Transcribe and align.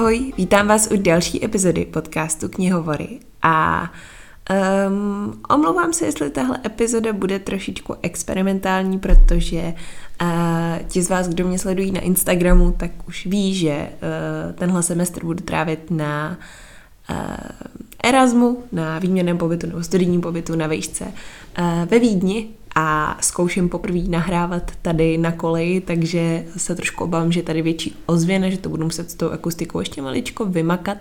Ahoj, 0.00 0.32
vítám 0.36 0.68
vás 0.68 0.88
u 0.92 0.96
další 0.96 1.44
epizody 1.44 1.84
podcastu 1.84 2.48
Knihovory. 2.48 3.20
A 3.42 3.82
um, 4.88 5.40
omlouvám 5.50 5.92
se, 5.92 6.06
jestli 6.06 6.30
tahle 6.30 6.58
epizoda 6.64 7.12
bude 7.12 7.38
trošičku 7.38 7.94
experimentální, 8.02 8.98
protože 8.98 9.74
uh, 10.22 10.28
ti 10.88 11.02
z 11.02 11.10
vás, 11.10 11.28
kdo 11.28 11.46
mě 11.46 11.58
sledují 11.58 11.92
na 11.92 12.00
Instagramu, 12.00 12.72
tak 12.72 12.90
už 13.08 13.26
ví, 13.26 13.54
že 13.54 13.76
uh, 13.76 14.52
tenhle 14.52 14.82
semestr 14.82 15.24
budu 15.24 15.44
trávit 15.44 15.90
na 15.90 16.38
uh, 17.10 17.16
Erasmu, 18.04 18.64
na 18.72 18.98
výměném 18.98 19.38
pobytu 19.38 19.66
nebo 19.66 19.82
studijním 19.82 20.20
pobytu 20.20 20.56
na 20.56 20.66
vejšce 20.66 21.04
uh, 21.04 21.88
ve 21.88 21.98
Vídni 21.98 22.48
a 22.74 23.18
zkouším 23.20 23.68
poprvé 23.68 23.98
nahrávat 23.98 24.72
tady 24.82 25.18
na 25.18 25.32
koleji, 25.32 25.80
takže 25.80 26.44
se 26.56 26.74
trošku 26.74 27.04
obávám, 27.04 27.32
že 27.32 27.42
tady 27.42 27.62
větší 27.62 27.96
ozvěna, 28.06 28.50
že 28.50 28.58
to 28.58 28.68
budu 28.68 28.84
muset 28.84 29.10
s 29.10 29.14
tou 29.14 29.30
akustikou 29.30 29.78
ještě 29.80 30.02
maličko 30.02 30.44
vymakat, 30.44 30.98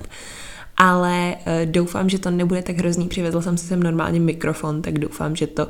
ale 0.77 1.35
uh, 1.35 1.71
doufám, 1.71 2.09
že 2.09 2.19
to 2.19 2.31
nebude 2.31 2.61
tak 2.61 2.77
hrozný. 2.77 3.07
Přivezl 3.07 3.41
jsem 3.41 3.57
si 3.57 3.67
sem 3.67 3.83
normálně 3.83 4.19
mikrofon, 4.19 4.81
tak 4.81 4.99
doufám, 4.99 5.35
že 5.35 5.47
to 5.47 5.67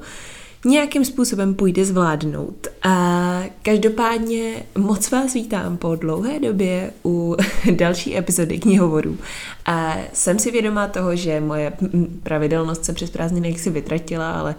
nějakým 0.66 1.06
způsobem 1.06 1.54
půjde 1.54 1.86
zvládnout. 1.86 2.68
A 2.84 3.44
každopádně 3.62 4.64
moc 4.78 5.12
vás 5.12 5.34
vítám 5.34 5.78
po 5.78 5.96
dlouhé 5.96 6.40
době 6.40 6.92
u 7.06 7.36
další 7.72 8.18
epizody 8.18 8.60
knihovorů. 8.60 9.18
A 9.66 9.98
jsem 10.14 10.40
si 10.40 10.52
vědomá 10.52 10.88
toho, 10.88 11.16
že 11.16 11.42
moje 11.42 11.74
pravidelnost 12.24 12.86
se 12.86 12.94
přes 12.94 13.10
prázdniny 13.10 13.58
si 13.58 13.70
vytratila, 13.70 14.32
ale 14.32 14.56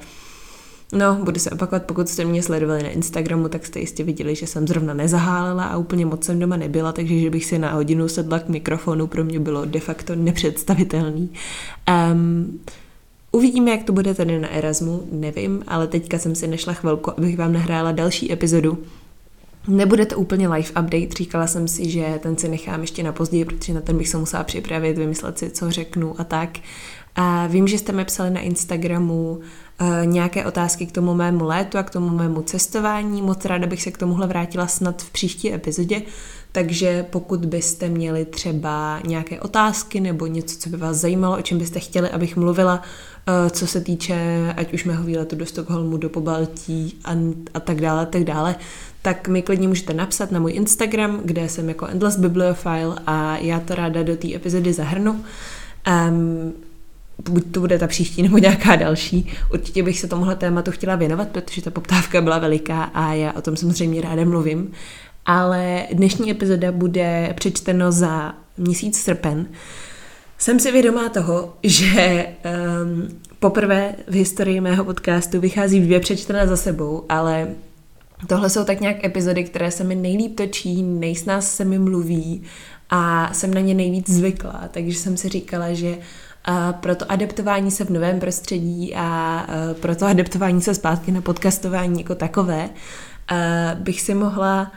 No, 0.92 1.14
budu 1.14 1.40
se 1.40 1.50
opakovat, 1.50 1.82
pokud 1.82 2.08
jste 2.08 2.24
mě 2.24 2.42
sledovali 2.42 2.82
na 2.82 2.88
Instagramu, 2.88 3.48
tak 3.48 3.66
jste 3.66 3.80
jistě 3.80 4.04
viděli, 4.04 4.34
že 4.34 4.46
jsem 4.46 4.68
zrovna 4.68 4.94
nezahálela 4.94 5.64
a 5.64 5.76
úplně 5.76 6.06
moc 6.06 6.24
jsem 6.24 6.38
doma 6.38 6.56
nebyla, 6.56 6.92
takže 6.92 7.18
že 7.18 7.30
bych 7.30 7.44
si 7.44 7.58
na 7.58 7.72
hodinu 7.72 8.08
sedla 8.08 8.38
k 8.38 8.48
mikrofonu, 8.48 9.06
pro 9.06 9.24
mě 9.24 9.40
bylo 9.40 9.64
de 9.64 9.80
facto 9.80 10.14
nepředstavitelný. 10.16 11.30
Um, 12.12 12.60
Uvidíme, 13.32 13.70
jak 13.70 13.82
to 13.82 13.92
bude 13.92 14.14
tady 14.14 14.38
na 14.38 14.48
Erasmu, 14.48 15.02
nevím, 15.12 15.62
ale 15.66 15.86
teďka 15.86 16.18
jsem 16.18 16.34
si 16.34 16.46
nešla 16.46 16.72
chvilku, 16.72 17.10
abych 17.10 17.38
vám 17.38 17.52
nahrála 17.52 17.92
další 17.92 18.32
epizodu. 18.32 18.78
Nebude 19.68 20.06
to 20.06 20.18
úplně 20.18 20.48
live 20.48 20.70
update, 20.70 21.14
říkala 21.16 21.46
jsem 21.46 21.68
si, 21.68 21.90
že 21.90 22.18
ten 22.22 22.36
si 22.36 22.48
nechám 22.48 22.80
ještě 22.80 23.02
na 23.02 23.12
později, 23.12 23.44
protože 23.44 23.74
na 23.74 23.80
ten 23.80 23.98
bych 23.98 24.08
se 24.08 24.16
musela 24.16 24.44
připravit, 24.44 24.98
vymyslet 24.98 25.38
si, 25.38 25.50
co 25.50 25.70
řeknu 25.70 26.20
a 26.20 26.24
tak. 26.24 26.58
A 27.16 27.46
vím, 27.46 27.68
že 27.68 27.78
jste 27.78 27.92
mi 27.92 28.04
psali 28.04 28.30
na 28.30 28.40
Instagramu 28.40 29.30
uh, 29.30 29.86
nějaké 30.04 30.46
otázky 30.46 30.86
k 30.86 30.92
tomu 30.92 31.14
mému 31.14 31.44
létu 31.44 31.78
a 31.78 31.82
k 31.82 31.90
tomu 31.90 32.08
mému 32.08 32.42
cestování. 32.42 33.22
Moc 33.22 33.44
ráda 33.44 33.66
bych 33.66 33.82
se 33.82 33.90
k 33.90 33.98
tomuhle 33.98 34.26
vrátila 34.26 34.66
snad 34.66 35.02
v 35.02 35.10
příští 35.10 35.54
epizodě, 35.54 36.02
takže 36.52 37.06
pokud 37.10 37.46
byste 37.46 37.88
měli 37.88 38.24
třeba 38.24 39.00
nějaké 39.06 39.40
otázky 39.40 40.00
nebo 40.00 40.26
něco, 40.26 40.58
co 40.58 40.70
by 40.70 40.76
vás 40.76 40.96
zajímalo, 40.96 41.38
o 41.38 41.42
čem 41.42 41.58
byste 41.58 41.80
chtěli, 41.80 42.10
abych 42.10 42.36
mluvila, 42.36 42.74
uh, 42.74 43.50
co 43.50 43.66
se 43.66 43.80
týče 43.80 44.54
ať 44.56 44.74
už 44.74 44.84
mého 44.84 45.04
výletu 45.04 45.36
do 45.36 45.46
Stockholmu, 45.46 45.96
do 45.96 46.08
Pobaltí 46.08 46.98
a, 47.04 47.10
a 47.54 47.60
tak 47.60 47.80
dále, 47.80 48.06
tak 48.06 48.24
dále, 48.24 48.54
tak 49.02 49.28
mi 49.28 49.42
klidně 49.42 49.68
můžete 49.68 49.94
napsat 49.94 50.30
na 50.32 50.40
můj 50.40 50.52
Instagram, 50.52 51.20
kde 51.24 51.48
jsem 51.48 51.68
jako 51.68 51.86
Endless 51.86 52.16
Bibliophile 52.16 52.96
a 53.06 53.36
já 53.36 53.60
to 53.60 53.74
ráda 53.74 54.02
do 54.02 54.16
té 54.16 54.34
epizody 54.34 54.72
zahrnu. 54.72 55.24
Um, 56.08 56.52
buď 57.28 57.44
to 57.52 57.60
bude 57.60 57.78
ta 57.78 57.86
příští 57.86 58.22
nebo 58.22 58.38
nějaká 58.38 58.76
další. 58.76 59.32
Určitě 59.52 59.82
bych 59.82 60.00
se 60.00 60.08
tomuhle 60.08 60.36
tématu 60.36 60.70
chtěla 60.70 60.96
věnovat, 60.96 61.28
protože 61.28 61.62
ta 61.62 61.70
poptávka 61.70 62.20
byla 62.20 62.38
veliká 62.38 62.82
a 62.82 63.12
já 63.12 63.32
o 63.32 63.42
tom 63.42 63.56
samozřejmě 63.56 64.00
ráda 64.00 64.24
mluvím. 64.24 64.72
Ale 65.26 65.86
dnešní 65.92 66.30
epizoda 66.30 66.72
bude 66.72 67.34
přečteno 67.36 67.92
za 67.92 68.34
měsíc 68.56 69.00
srpen. 69.00 69.46
Jsem 70.38 70.60
si 70.60 70.72
vědomá 70.72 71.08
toho, 71.08 71.56
že 71.62 72.26
um, 72.82 73.08
poprvé 73.38 73.94
v 74.08 74.14
historii 74.14 74.60
mého 74.60 74.84
podcastu 74.84 75.40
vychází 75.40 75.80
dvě 75.80 76.00
přečtené 76.00 76.46
za 76.46 76.56
sebou, 76.56 77.04
ale 77.08 77.48
tohle 78.26 78.50
jsou 78.50 78.64
tak 78.64 78.80
nějak 78.80 79.04
epizody, 79.04 79.44
které 79.44 79.70
se 79.70 79.84
mi 79.84 79.94
nejlíp 79.94 80.36
točí, 80.36 80.82
nejsnáz 80.82 81.54
se 81.54 81.64
mi 81.64 81.78
mluví 81.78 82.42
a 82.90 83.32
jsem 83.34 83.54
na 83.54 83.60
ně 83.60 83.74
nejvíc 83.74 84.10
zvyklá, 84.10 84.68
takže 84.70 84.98
jsem 84.98 85.16
si 85.16 85.28
říkala, 85.28 85.72
že 85.72 85.98
a 86.44 86.72
pro 86.72 86.94
to 86.94 87.12
adaptování 87.12 87.70
se 87.70 87.84
v 87.84 87.90
novém 87.90 88.20
prostředí 88.20 88.94
a 88.94 89.46
pro 89.80 89.96
to 89.96 90.06
adaptování 90.06 90.62
se 90.62 90.74
zpátky 90.74 91.12
na 91.12 91.20
podcastování 91.20 92.00
jako 92.00 92.14
takové 92.14 92.70
bych 93.74 94.00
si 94.00 94.14
mohla 94.14 94.72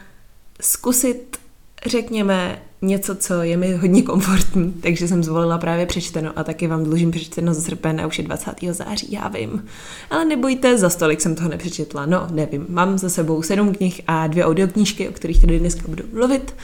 zkusit, 0.62 1.38
řekněme, 1.86 2.62
něco, 2.82 3.16
co 3.16 3.42
je 3.42 3.58
mi 3.58 3.74
hodně 3.76 4.02
komfortní, 4.02 4.74
takže 4.74 5.08
jsem 5.08 5.24
zvolila 5.24 5.58
právě 5.58 5.86
přečteno 5.86 6.32
a 6.36 6.44
taky 6.44 6.68
vám 6.68 6.84
dlužím 6.84 7.12
přečteno 7.12 7.54
za 7.54 7.62
srpen 7.62 8.02
a 8.02 8.08
už 8.08 8.18
je 8.18 8.24
20. 8.24 8.52
září, 8.72 9.12
já 9.12 9.28
vím. 9.28 9.66
Ale 10.10 10.26
nebojte, 10.26 10.78
za 10.78 10.90
stolik 10.90 11.22
jsem 11.22 11.36
toho 11.36 11.50
nepřečetla, 11.50 12.06
no 12.06 12.28
nevím. 12.32 12.66
Mám 12.70 12.98
za 12.98 13.10
sebou 13.10 13.42
sedm 13.42 13.76
knih 13.76 14.02
a 14.08 14.28
dvě 14.28 14.46
audioknížky, 14.46 15.10
o 15.10 15.12
kterých 15.12 15.42
tady 15.42 15.60
dneska 15.60 15.88
budu 15.88 16.04
mluvit. 16.14 16.56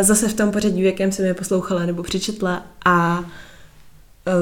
Zase 0.00 0.28
v 0.28 0.34
tom 0.34 0.50
pořadí, 0.50 0.82
v 0.82 0.86
jakém 0.86 1.12
jsem 1.12 1.24
je 1.24 1.34
poslouchala 1.34 1.86
nebo 1.86 2.02
přečetla 2.02 2.66
a 2.84 3.24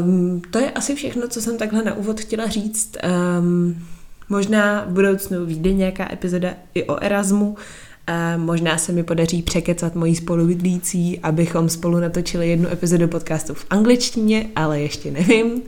Um, 0.02 0.42
to 0.50 0.58
je 0.58 0.70
asi 0.70 0.94
všechno, 0.94 1.28
co 1.28 1.40
jsem 1.40 1.58
takhle 1.58 1.82
na 1.82 1.94
úvod 1.94 2.20
chtěla 2.20 2.46
říct. 2.46 2.96
Um, 3.38 3.86
možná 4.28 4.84
v 4.84 4.92
budoucnu 4.92 5.46
vyjde 5.46 5.72
nějaká 5.72 6.12
epizoda 6.12 6.54
i 6.74 6.84
o 6.84 7.02
Erasmu. 7.02 7.56
Možná 8.36 8.78
se 8.78 8.92
mi 8.92 9.02
podaří 9.02 9.42
překecat 9.42 9.94
mojí 9.94 10.16
spolubydlící, 10.16 11.20
abychom 11.20 11.68
spolu 11.68 12.00
natočili 12.00 12.48
jednu 12.48 12.68
epizodu 12.68 13.08
podcastu 13.08 13.54
v 13.54 13.66
angličtině, 13.70 14.46
ale 14.56 14.80
ještě 14.80 15.10
nevím. 15.10 15.46
Um, 15.52 15.62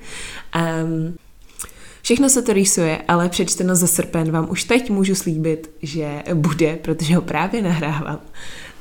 všechno 2.03 2.29
se 2.29 2.43
to 2.43 2.53
rýsuje, 2.53 2.99
ale 3.09 3.29
přečteno 3.29 3.77
za 3.77 3.87
srpen 3.87 4.31
vám 4.31 4.51
už 4.51 4.65
teď 4.65 4.91
můžu 4.91 5.15
slíbit, 5.15 5.71
že 5.83 6.23
bude, 6.35 6.77
protože 6.77 7.15
ho 7.15 7.23
právě 7.23 7.63
nahrávám. 7.63 8.21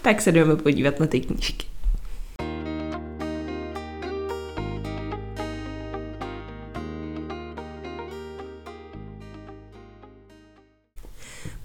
Tak 0.02 0.22
se 0.22 0.32
jdeme 0.32 0.56
podívat 0.56 1.00
na 1.00 1.08
ty 1.08 1.20
knížky. 1.20 1.66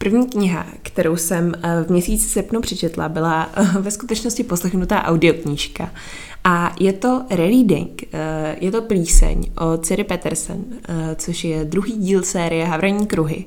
První 0.03 0.27
kniha, 0.29 0.67
kterou 0.83 1.17
jsem 1.17 1.53
eh, 1.55 1.85
v 1.85 1.91
měsíci 1.91 2.29
srpnu 2.29 2.61
přečetla, 2.61 3.09
byla 3.09 3.51
eh, 3.55 3.65
ve 3.81 3.91
skutečnosti 3.91 4.45
poslechnutá 4.45 5.03
audioknížka. 5.05 5.91
A 6.45 6.75
je 6.81 6.93
to 6.93 7.23
rereading, 7.31 8.03
eh, 8.13 8.57
je 8.61 8.71
to 8.71 8.83
plíseň 8.83 9.51
od 9.59 9.87
Ciri 9.87 10.05
Petersen, 10.05 10.65
což 11.17 11.45
je 11.45 11.65
druhý 11.65 11.93
díl 11.93 12.23
série 12.23 12.65
Havraní 12.65 13.07
kruhy. 13.07 13.45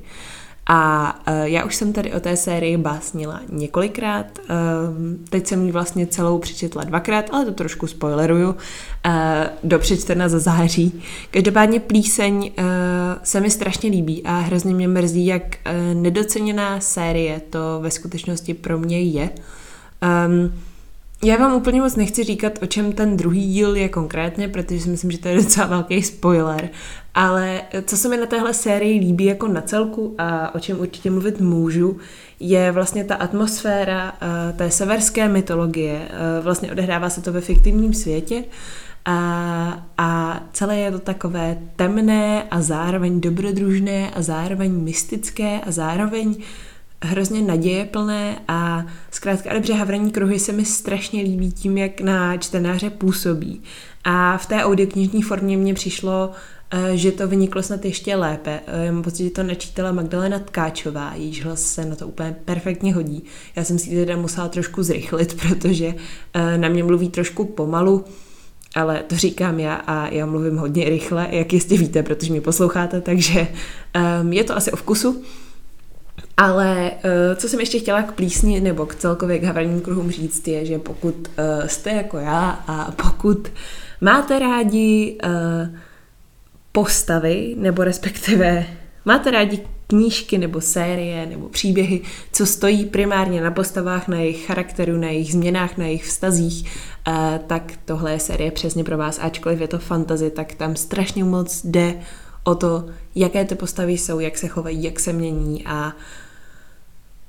A 0.70 1.14
uh, 1.28 1.34
já 1.44 1.66
už 1.66 1.76
jsem 1.76 1.94
tady 1.94 2.14
o 2.14 2.20
té 2.20 2.38
sérii 2.38 2.78
básnila 2.78 3.42
několikrát, 3.50 4.26
uh, 4.40 4.46
teď 5.30 5.48
jsem 5.48 5.66
ji 5.66 5.72
vlastně 5.72 6.08
celou 6.08 6.40
přečetla 6.40 6.84
dvakrát, 6.84 7.26
ale 7.31 7.46
to 7.46 7.52
trošku 7.52 7.88
spoileruju, 7.88 8.50
uh, 8.50 8.56
do 9.64 9.80
přečtena 9.80 10.30
za 10.30 10.40
září. 10.40 11.02
Každopádně 11.31 11.80
plíseň 11.80 12.38
uh, 12.58 12.66
se 13.24 13.42
mi 13.42 13.50
strašně 13.50 13.90
líbí 13.90 14.24
a 14.24 14.40
hrozně 14.40 14.74
mě 14.74 14.88
mrzí, 14.88 15.26
jak 15.26 15.58
nedoceněná 15.94 16.80
série 16.80 17.42
to 17.50 17.80
ve 17.82 17.92
skutečnosti 17.92 18.53
pro 18.53 18.78
mě 18.78 19.02
je. 19.02 19.30
Já 21.24 21.38
vám 21.38 21.53
úplně 21.53 21.81
moc 21.81 21.96
nechci 21.96 22.24
říkat, 22.24 22.59
o 22.62 22.66
čem 22.66 22.94
ten 22.94 23.18
druhý 23.18 23.53
díl 23.53 23.76
je 23.76 23.90
konkrétně, 23.90 24.47
protože 24.47 24.79
si 24.79 24.90
myslím, 24.90 25.12
že 25.12 25.17
to 25.17 25.28
je 25.28 25.35
docela 25.35 25.67
velký 25.67 26.03
spoiler, 26.03 26.70
ale 27.14 27.62
co 27.85 27.97
se 27.97 28.09
mi 28.09 28.17
na 28.17 28.26
téhle 28.26 28.53
sérii 28.53 29.00
líbí 29.00 29.26
jako 29.26 29.47
na 29.47 29.62
celku 29.62 30.16
a 30.17 30.56
o 30.56 30.59
čem 30.59 30.79
určitě 30.79 31.12
mluvit 31.12 31.41
můžu, 31.41 31.97
je 32.40 32.72
vlastně 32.72 33.03
ta 33.03 33.16
atmosféra 33.16 34.12
uh, 34.12 34.58
té 34.58 34.72
severské 34.72 35.28
mytologie. 35.28 36.00
Uh, 36.00 36.44
vlastně 36.44 36.72
odehrává 36.72 37.09
se 37.09 37.22
to 37.22 37.34
ve 37.34 37.41
fiktivním 37.41 37.94
světě 37.94 38.44
a, 39.06 39.85
a 39.97 40.40
celé 40.53 40.78
je 40.78 40.91
to 40.91 41.00
takové 41.00 41.58
temné 41.76 42.44
a 42.44 42.61
zároveň 42.61 43.22
dobrodružné 43.22 44.11
a 44.11 44.22
zároveň 44.22 44.72
mystické 44.72 45.59
a 45.59 45.72
zároveň 45.72 46.35
hrozně 47.03 47.42
nadějeplné 47.42 48.40
a 48.47 48.86
zkrátka 49.12 49.53
dobře 49.53 49.74
Havraní 49.74 50.12
kruhy 50.12 50.40
se 50.40 50.52
mi 50.52 50.66
strašně 50.66 51.22
líbí 51.22 51.52
tím, 51.52 51.78
jak 51.78 52.02
na 52.02 52.38
čtenáře 52.38 52.90
působí. 52.90 53.62
A 54.03 54.38
v 54.38 54.46
té 54.46 54.64
audioknižní 54.64 55.22
formě 55.22 55.58
mně 55.58 55.74
přišlo, 55.74 56.32
eh, 56.72 56.97
že 56.97 57.12
to 57.12 57.28
vyniklo 57.28 57.64
snad 57.64 57.86
ještě 57.86 58.16
lépe. 58.16 58.59
Eh, 58.68 58.86
já 58.86 58.92
mám 58.92 59.03
pocit, 59.03 59.24
že 59.24 59.30
to 59.30 59.44
načítala 59.44 59.92
Magdalena 59.92 60.40
Tkáčová, 60.40 61.14
jejíž 61.16 61.46
hlas 61.46 61.62
se 61.62 61.86
na 61.86 61.96
to 61.96 62.08
úplně 62.08 62.36
perfektně 62.46 62.94
hodí. 62.94 63.24
Já 63.56 63.64
jsem 63.64 63.80
si 63.80 63.90
teda 63.90 64.18
musela 64.18 64.47
trošku 64.47 64.84
zrychlit, 64.84 65.38
protože 65.47 65.96
eh, 66.34 66.58
na 66.58 66.70
mě 66.70 66.84
mluví 66.84 67.09
trošku 67.09 67.46
pomalu, 67.46 68.06
ale 68.76 69.03
to 69.08 69.16
říkám 69.16 69.59
já 69.59 69.76
a 69.76 70.08
já 70.08 70.26
mluvím 70.26 70.58
hodně 70.58 70.90
rychle, 70.90 71.28
jak 71.32 71.53
jistě 71.53 71.78
víte, 71.78 72.03
protože 72.03 72.32
mě 72.32 72.42
posloucháte, 72.42 73.02
takže 73.02 73.47
um, 74.22 74.34
je 74.34 74.44
to 74.44 74.56
asi 74.56 74.72
o 74.72 74.76
vkusu. 74.76 75.24
Ale 76.37 76.91
uh, 76.91 77.35
co 77.35 77.49
jsem 77.49 77.59
ještě 77.59 77.79
chtěla 77.79 78.02
k 78.02 78.11
plísni 78.11 78.59
nebo 78.59 78.85
k 78.85 78.96
celkově 78.96 79.40
k 79.40 79.43
havarním 79.43 79.82
kruhům 79.82 80.11
říct 80.11 80.47
je, 80.47 80.66
že 80.66 80.79
pokud 80.79 81.16
uh, 81.16 81.67
jste 81.67 81.90
jako 81.90 82.17
já 82.17 82.49
a 82.67 82.91
pokud 82.91 83.52
máte 84.02 84.40
rádi 84.40 85.17
uh, 85.23 85.78
postavy 86.72 87.55
nebo 87.58 87.84
respektive 87.84 88.66
máte 89.05 89.32
rádi 89.32 89.61
knížky 89.87 90.37
nebo 90.37 90.61
série 90.61 91.26
nebo 91.26 91.49
příběhy, 91.49 92.02
co 92.32 92.46
stojí 92.46 92.85
primárně 92.85 93.41
na 93.41 93.52
postavách, 93.52 94.08
na 94.08 94.17
jejich 94.17 94.46
charakteru, 94.46 94.97
na 94.97 95.08
jejich 95.08 95.32
změnách, 95.32 95.78
na 95.78 95.85
jejich 95.85 96.05
vztazích, 96.05 96.72
tak 97.47 97.73
tohle 97.85 98.11
je 98.11 98.20
série 98.20 98.52
přesně 98.52 98.84
pro 98.84 98.97
vás. 98.97 99.20
Ačkoliv 99.22 99.61
je 99.61 99.67
to 99.67 99.79
fantazy, 99.79 100.29
tak 100.29 100.55
tam 100.55 100.76
strašně 100.76 101.23
moc 101.23 101.66
jde 101.66 101.93
o 102.43 102.55
to, 102.55 102.85
jaké 103.16 103.46
ty 103.46 103.55
postavy 103.55 103.93
jsou, 103.93 104.20
jak 104.20 104.37
se 104.37 104.47
chovají, 104.47 104.84
jak 104.84 104.99
se 104.99 105.14
mění 105.14 105.66
a 105.66 105.93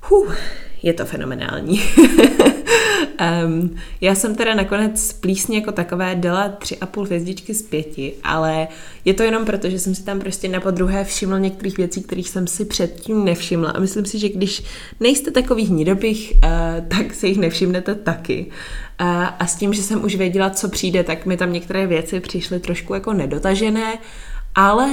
huh, 0.09 0.35
je 0.83 0.93
to 0.93 1.05
fenomenální. 1.05 1.81
um, 3.45 3.75
já 4.01 4.15
jsem 4.15 4.35
teda 4.35 4.55
nakonec 4.55 5.13
plísně 5.13 5.57
jako 5.57 5.71
takové 5.71 6.15
dala 6.15 6.49
tři 6.49 6.77
a 6.77 6.85
půl 6.85 7.05
hvězdičky 7.05 7.53
z 7.53 7.61
pěti, 7.61 8.13
ale 8.23 8.67
je 9.05 9.13
to 9.13 9.23
jenom 9.23 9.45
proto, 9.45 9.69
že 9.69 9.79
jsem 9.79 9.95
si 9.95 10.03
tam 10.03 10.19
prostě 10.19 10.47
na 10.47 10.59
podruhé 10.59 11.03
všimla 11.03 11.39
některých 11.39 11.77
věcí, 11.77 12.03
kterých 12.03 12.29
jsem 12.29 12.47
si 12.47 12.65
předtím 12.65 13.25
nevšimla. 13.25 13.71
A 13.71 13.79
myslím 13.79 14.05
si, 14.05 14.19
že 14.19 14.29
když 14.29 14.63
nejste 14.99 15.31
takový 15.31 15.65
hnidobých, 15.65 16.33
uh, 16.43 16.49
tak 16.87 17.13
se 17.13 17.27
jich 17.27 17.37
nevšimnete 17.37 17.95
taky. 17.95 18.45
Uh, 19.01 19.07
a 19.39 19.47
s 19.47 19.55
tím, 19.55 19.73
že 19.73 19.83
jsem 19.83 20.03
už 20.03 20.15
věděla, 20.15 20.49
co 20.49 20.69
přijde, 20.69 21.03
tak 21.03 21.25
mi 21.25 21.37
tam 21.37 21.53
některé 21.53 21.87
věci 21.87 22.19
přišly 22.19 22.59
trošku 22.59 22.93
jako 22.93 23.13
nedotažené 23.13 23.97
ale 24.59 24.87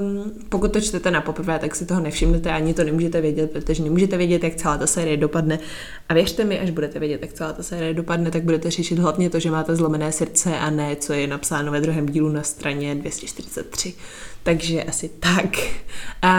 um, 0.00 0.32
pokud 0.48 0.72
to 0.72 0.80
čtete 0.80 1.10
na 1.10 1.20
poprvé, 1.20 1.58
tak 1.58 1.74
si 1.74 1.86
toho 1.86 2.00
nevšimnete, 2.00 2.50
ani 2.50 2.74
to 2.74 2.84
nemůžete 2.84 3.20
vědět, 3.20 3.50
protože 3.50 3.82
nemůžete 3.82 4.16
vědět, 4.16 4.44
jak 4.44 4.54
celá 4.54 4.78
ta 4.78 4.86
série 4.86 5.16
dopadne. 5.16 5.58
A 6.08 6.14
věřte 6.14 6.44
mi, 6.44 6.60
až 6.60 6.70
budete 6.70 6.98
vědět, 6.98 7.22
jak 7.22 7.32
celá 7.32 7.52
ta 7.52 7.62
série 7.62 7.94
dopadne, 7.94 8.30
tak 8.30 8.42
budete 8.42 8.70
řešit 8.70 8.98
hlavně 8.98 9.30
to, 9.30 9.40
že 9.40 9.50
máte 9.50 9.76
zlomené 9.76 10.12
srdce 10.12 10.58
a 10.58 10.70
ne, 10.70 10.96
co 10.96 11.12
je 11.12 11.26
napsáno 11.26 11.72
ve 11.72 11.80
druhém 11.80 12.06
dílu 12.06 12.28
na 12.28 12.42
straně 12.42 12.94
243. 12.94 13.94
Takže 14.42 14.84
asi 14.84 15.08
tak. 15.08 15.56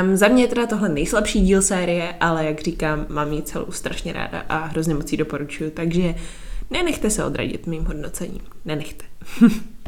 Um, 0.01 0.17
za 0.17 0.27
mě 0.27 0.43
je 0.43 0.47
teda 0.47 0.67
tohle 0.67 0.89
nejslabší 0.89 1.41
díl 1.41 1.61
série, 1.61 2.13
ale 2.19 2.45
jak 2.45 2.61
říkám, 2.61 3.05
mám 3.09 3.33
ji 3.33 3.41
celou 3.41 3.71
strašně 3.71 4.13
ráda 4.13 4.45
a 4.49 4.57
hrozně 4.65 4.93
moc 4.93 5.11
ji 5.11 5.17
doporučuju, 5.17 5.71
takže 5.71 6.15
nenechte 6.71 7.09
se 7.09 7.25
odradit 7.25 7.67
mým 7.67 7.85
hodnocením. 7.85 8.41
Nenechte. 8.65 9.05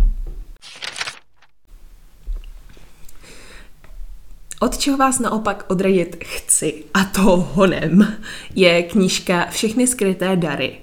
Od 4.64 4.78
čeho 4.78 4.98
vás 4.98 5.20
naopak 5.20 5.66
odradit 5.68 6.24
chci, 6.24 6.84
a 6.94 7.04
to 7.04 7.22
honem, 7.22 8.16
je 8.56 8.84
knížka 8.84 9.46
Všechny 9.50 9.88
skryté 9.88 10.36
dary 10.36 10.76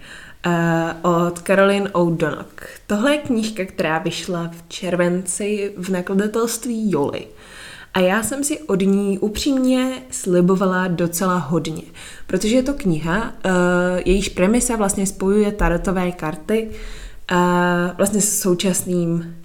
uh, 0.46 1.12
od 1.26 1.38
Caroline 1.38 1.90
O'Donock. 1.90 2.66
Tohle 2.86 3.12
je 3.12 3.18
knížka, 3.18 3.64
která 3.64 3.98
vyšla 3.98 4.50
v 4.52 4.68
červenci 4.68 5.72
v 5.76 5.88
nakladatelství 5.88 6.90
Joli. 6.90 7.26
A 7.94 8.00
já 8.00 8.22
jsem 8.22 8.44
si 8.44 8.60
od 8.60 8.80
ní 8.80 9.18
upřímně 9.18 10.02
slibovala 10.10 10.88
docela 10.88 11.36
hodně, 11.36 11.82
protože 12.26 12.56
je 12.56 12.62
to 12.62 12.74
kniha, 12.74 13.22
uh, 13.24 13.52
jejíž 14.04 14.28
premisa 14.28 14.76
vlastně 14.76 15.06
spojuje 15.06 15.52
tarotové 15.52 16.12
karty 16.12 16.70
uh, 17.32 17.38
vlastně 17.96 18.20
s 18.20 18.40
současným 18.40 19.39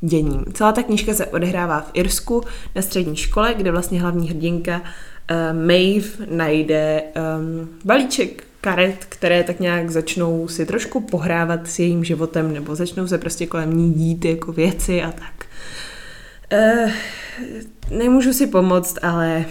děním. 0.00 0.44
Celá 0.52 0.72
ta 0.72 0.82
knížka 0.82 1.14
se 1.14 1.26
odehrává 1.26 1.80
v 1.80 1.90
Irsku 1.94 2.42
na 2.74 2.82
střední 2.82 3.16
škole, 3.16 3.54
kde 3.54 3.70
vlastně 3.70 4.00
hlavní 4.00 4.28
hrdinka 4.28 4.80
uh, 4.80 5.66
Maeve 5.66 6.36
najde 6.36 7.02
um, 7.02 7.68
balíček 7.84 8.44
karet, 8.60 9.04
které 9.08 9.44
tak 9.44 9.60
nějak 9.60 9.90
začnou 9.90 10.48
si 10.48 10.66
trošku 10.66 11.00
pohrávat 11.00 11.66
s 11.66 11.78
jejím 11.78 12.04
životem, 12.04 12.52
nebo 12.52 12.74
začnou 12.74 13.06
se 13.06 13.18
prostě 13.18 13.46
kolem 13.46 13.76
ní 13.76 13.92
dít 13.92 14.24
jako 14.24 14.52
věci 14.52 15.02
a 15.02 15.12
tak. 15.12 15.46
Uh, 16.52 16.90
nemůžu 17.98 18.32
si 18.32 18.46
pomoct, 18.46 18.98
ale 19.02 19.44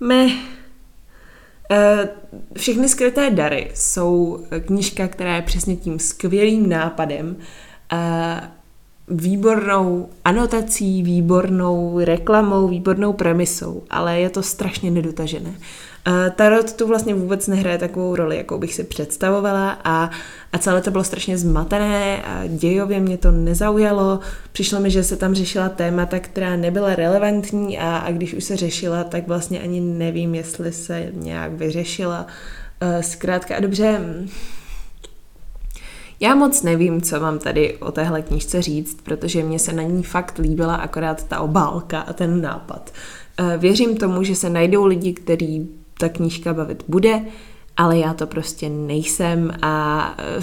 me 0.00 0.28
Uh, 1.70 2.08
všechny 2.56 2.88
skryté 2.88 3.30
dary 3.30 3.70
jsou 3.74 4.44
knížka, 4.66 5.08
která 5.08 5.36
je 5.36 5.42
přesně 5.42 5.76
tím 5.76 5.98
skvělým 5.98 6.68
nápadem, 6.68 7.36
uh, 7.92 7.98
výbornou 9.10 10.08
anotací, 10.24 11.02
výbornou 11.02 12.00
reklamou, 12.04 12.68
výbornou 12.68 13.12
premisou, 13.12 13.82
ale 13.90 14.20
je 14.20 14.30
to 14.30 14.42
strašně 14.42 14.90
nedotažené. 14.90 15.50
Uh, 15.50 16.14
Tarot 16.36 16.72
tu 16.72 16.88
vlastně 16.88 17.14
vůbec 17.14 17.46
nehraje 17.46 17.78
takovou 17.78 18.16
roli, 18.16 18.36
jakou 18.36 18.58
bych 18.58 18.74
si 18.74 18.84
představovala 18.84 19.78
a, 19.84 20.10
a 20.52 20.58
celé 20.58 20.80
to 20.80 20.90
bylo 20.90 21.04
strašně 21.04 21.38
zmatené 21.38 22.22
a 22.22 22.46
dějově 22.46 23.00
mě 23.00 23.18
to 23.18 23.30
nezaujalo. 23.30 24.20
Přišlo 24.52 24.80
mi, 24.80 24.90
že 24.90 25.04
se 25.04 25.16
tam 25.16 25.34
řešila 25.34 25.68
témata, 25.68 26.18
která 26.18 26.56
nebyla 26.56 26.94
relevantní 26.94 27.78
a, 27.78 27.96
a 27.96 28.10
když 28.10 28.34
už 28.34 28.44
se 28.44 28.56
řešila, 28.56 29.04
tak 29.04 29.28
vlastně 29.28 29.60
ani 29.60 29.80
nevím, 29.80 30.34
jestli 30.34 30.72
se 30.72 31.08
nějak 31.12 31.52
vyřešila. 31.52 32.26
Uh, 32.82 33.02
zkrátka 33.02 33.56
a 33.56 33.60
dobře, 33.60 34.00
já 36.20 36.34
moc 36.34 36.62
nevím, 36.62 37.00
co 37.00 37.20
vám 37.20 37.38
tady 37.38 37.76
o 37.76 37.92
téhle 37.92 38.22
knížce 38.22 38.62
říct, 38.62 38.98
protože 39.02 39.42
mě 39.42 39.58
se 39.58 39.72
na 39.72 39.82
ní 39.82 40.02
fakt 40.02 40.38
líbila 40.38 40.74
akorát 40.74 41.24
ta 41.24 41.40
obálka 41.40 42.00
a 42.00 42.12
ten 42.12 42.42
nápad. 42.42 42.92
Eh, 43.38 43.56
věřím 43.58 43.96
tomu, 43.96 44.22
že 44.22 44.34
se 44.34 44.50
najdou 44.50 44.84
lidi, 44.84 45.12
který 45.12 45.68
ta 45.98 46.08
knížka 46.08 46.54
bavit 46.54 46.84
bude, 46.88 47.24
ale 47.76 47.98
já 47.98 48.14
to 48.14 48.26
prostě 48.26 48.68
nejsem 48.68 49.50
a 49.62 50.14
eh, 50.18 50.40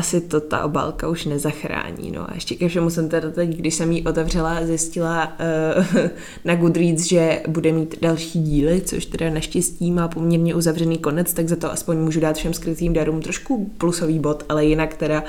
asi 0.00 0.20
to 0.20 0.40
ta 0.40 0.64
obálka 0.64 1.08
už 1.08 1.24
nezachrání. 1.24 2.10
No 2.10 2.30
a 2.30 2.34
ještě 2.34 2.54
ke 2.54 2.68
všemu 2.68 2.90
jsem 2.90 3.08
teda 3.08 3.30
teď, 3.30 3.56
když 3.56 3.74
jsem 3.74 3.92
ji 3.92 4.02
otevřela, 4.04 4.66
zjistila 4.66 5.32
uh, 5.76 5.84
na 6.44 6.54
Goodreads, 6.54 7.02
že 7.02 7.42
bude 7.48 7.72
mít 7.72 7.94
další 8.02 8.42
díly, 8.42 8.80
což 8.80 9.06
teda 9.06 9.30
naštěstí 9.30 9.90
má 9.90 10.08
poměrně 10.08 10.54
uzavřený 10.54 10.98
konec, 10.98 11.32
tak 11.32 11.48
za 11.48 11.56
to 11.56 11.72
aspoň 11.72 11.96
můžu 11.98 12.20
dát 12.20 12.36
všem 12.36 12.54
skrytým 12.54 12.92
darům 12.92 13.22
trošku 13.22 13.70
plusový 13.78 14.18
bod, 14.18 14.44
ale 14.48 14.64
jinak 14.64 14.94
teda 14.94 15.24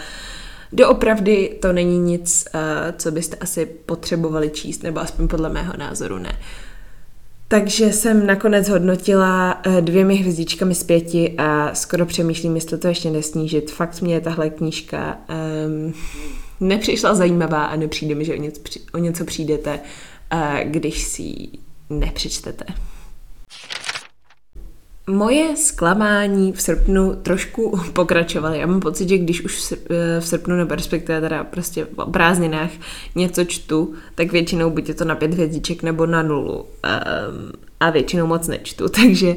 Doopravdy 0.74 1.58
to 1.62 1.74
není 1.74 2.00
nic, 2.00 2.46
uh, 2.54 2.62
co 2.98 3.12
byste 3.12 3.36
asi 3.36 3.66
potřebovali 3.66 4.50
číst, 4.50 4.84
nebo 4.84 5.00
aspoň 5.00 5.28
podle 5.28 5.50
mého 5.50 5.74
názoru 5.78 6.18
ne. 6.18 6.30
Uh, 6.30 6.71
takže 7.52 7.92
jsem 7.94 8.28
nakonec 8.28 8.70
hodnotila 8.70 9.62
eh, 9.64 9.82
dvěmi 9.82 10.16
hvězdičkami 10.16 10.76
z 10.76 10.84
pěti 10.84 11.34
a 11.38 11.76
skoro 11.76 12.06
přemýšlím, 12.06 12.56
jestli 12.56 12.78
to 12.78 12.88
ještě 12.88 13.12
nesnížit. 13.12 13.72
Fakt 13.72 14.02
mě 14.02 14.22
tahle 14.22 14.50
knížka 14.50 15.18
um, 15.66 15.94
nepřišla 16.60 17.16
zajímavá 17.16 17.66
a 17.66 17.76
nepřijde 17.76 18.16
mi, 18.16 18.26
že 18.26 18.38
o 18.94 18.98
něco, 18.98 19.26
přijdete, 19.26 19.80
uh, 20.34 20.72
když 20.72 21.04
si 21.04 21.22
ji 21.22 21.50
nepřečtete. 21.90 22.66
Moje 25.08 25.58
zklamání 25.58 26.54
v 26.54 26.62
srpnu 26.62 27.16
trošku 27.16 27.80
pokračovaly. 27.94 28.60
Já 28.60 28.68
mám 28.68 28.80
pocit, 28.80 29.10
že 29.10 29.18
když 29.18 29.42
už 29.42 29.74
v 30.20 30.28
srpnu, 30.28 30.56
nebo 30.56 30.76
respektive 30.76 31.22
teda 31.22 31.44
prostě 31.44 31.86
v 31.86 32.12
prázdninách 32.12 32.72
něco 33.16 33.46
čtu, 33.46 33.94
tak 34.16 34.32
většinou 34.32 34.70
buď 34.70 34.90
je 34.90 34.96
to 34.96 35.06
na 35.06 35.16
pět 35.16 35.34
hvězdiček 35.34 35.84
nebo 35.84 36.06
na 36.06 36.22
nulu. 36.22 36.56
Um, 36.56 36.66
a 37.82 37.90
většinou 37.90 38.28
moc 38.28 38.48
nečtu, 38.48 38.90
takže 38.90 39.28
uh, 39.28 39.36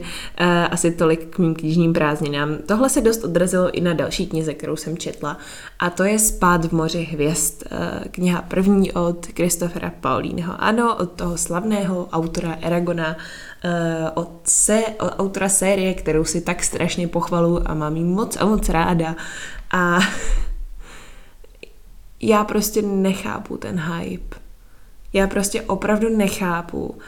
asi 0.71 0.91
tolik 0.91 1.35
k 1.35 1.39
mým 1.39 1.55
knižním 1.55 1.93
prázdninám. 1.93 2.57
Tohle 2.67 2.91
se 2.91 3.01
dost 3.01 3.25
odrazilo 3.25 3.71
i 3.71 3.81
na 3.81 3.93
další 3.93 4.27
knize, 4.27 4.55
kterou 4.55 4.77
jsem 4.77 4.99
četla, 4.99 5.39
a 5.79 5.91
to 5.91 6.05
je 6.05 6.19
Spát 6.19 6.65
v 6.65 6.73
moři 6.73 7.03
hvězd, 7.03 7.63
uh, 7.73 7.79
kniha 8.11 8.43
první 8.43 8.93
od 8.93 9.27
Christophera 9.27 9.93
Paulíneho. 10.01 10.55
Ano, 10.59 10.97
od 10.97 11.13
toho 11.13 11.39
slavného 11.39 12.09
autora 12.13 12.59
Eragona, 12.61 13.17
uh, 13.65 13.71
od, 14.15 14.31
se, 14.45 14.83
od 15.01 15.15
autora 15.19 15.49
série, 15.49 15.95
kterou 15.95 16.25
si 16.25 16.41
tak 16.41 16.65
strašně 16.65 17.09
pochvalu 17.09 17.71
a 17.71 17.75
mám 17.75 17.97
ji 17.97 18.05
moc 18.05 18.37
a 18.37 18.47
moc 18.47 18.69
ráda. 18.69 19.17
A 19.71 19.99
já 22.21 22.45
prostě 22.45 22.83
nechápu 22.83 23.57
ten 23.57 23.81
hype. 23.81 24.37
Já 25.13 25.27
prostě 25.27 25.63
opravdu 25.63 26.17
nechápu, 26.17 26.99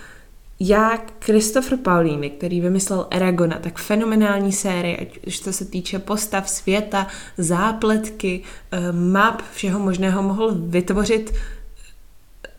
jak 0.60 1.12
Christopher 1.24 1.78
Paulini, 1.78 2.30
který 2.30 2.60
vymyslel 2.60 3.06
Eragona, 3.10 3.58
tak 3.58 3.78
fenomenální 3.78 4.52
série, 4.52 4.96
ať 4.96 5.26
už 5.26 5.40
to 5.40 5.52
se 5.52 5.64
týče 5.64 5.98
postav 5.98 6.50
světa, 6.50 7.06
zápletky, 7.38 8.42
eh, 8.70 8.92
map, 8.92 9.42
všeho 9.52 9.78
možného, 9.78 10.22
mohl 10.22 10.54
vytvořit 10.54 11.34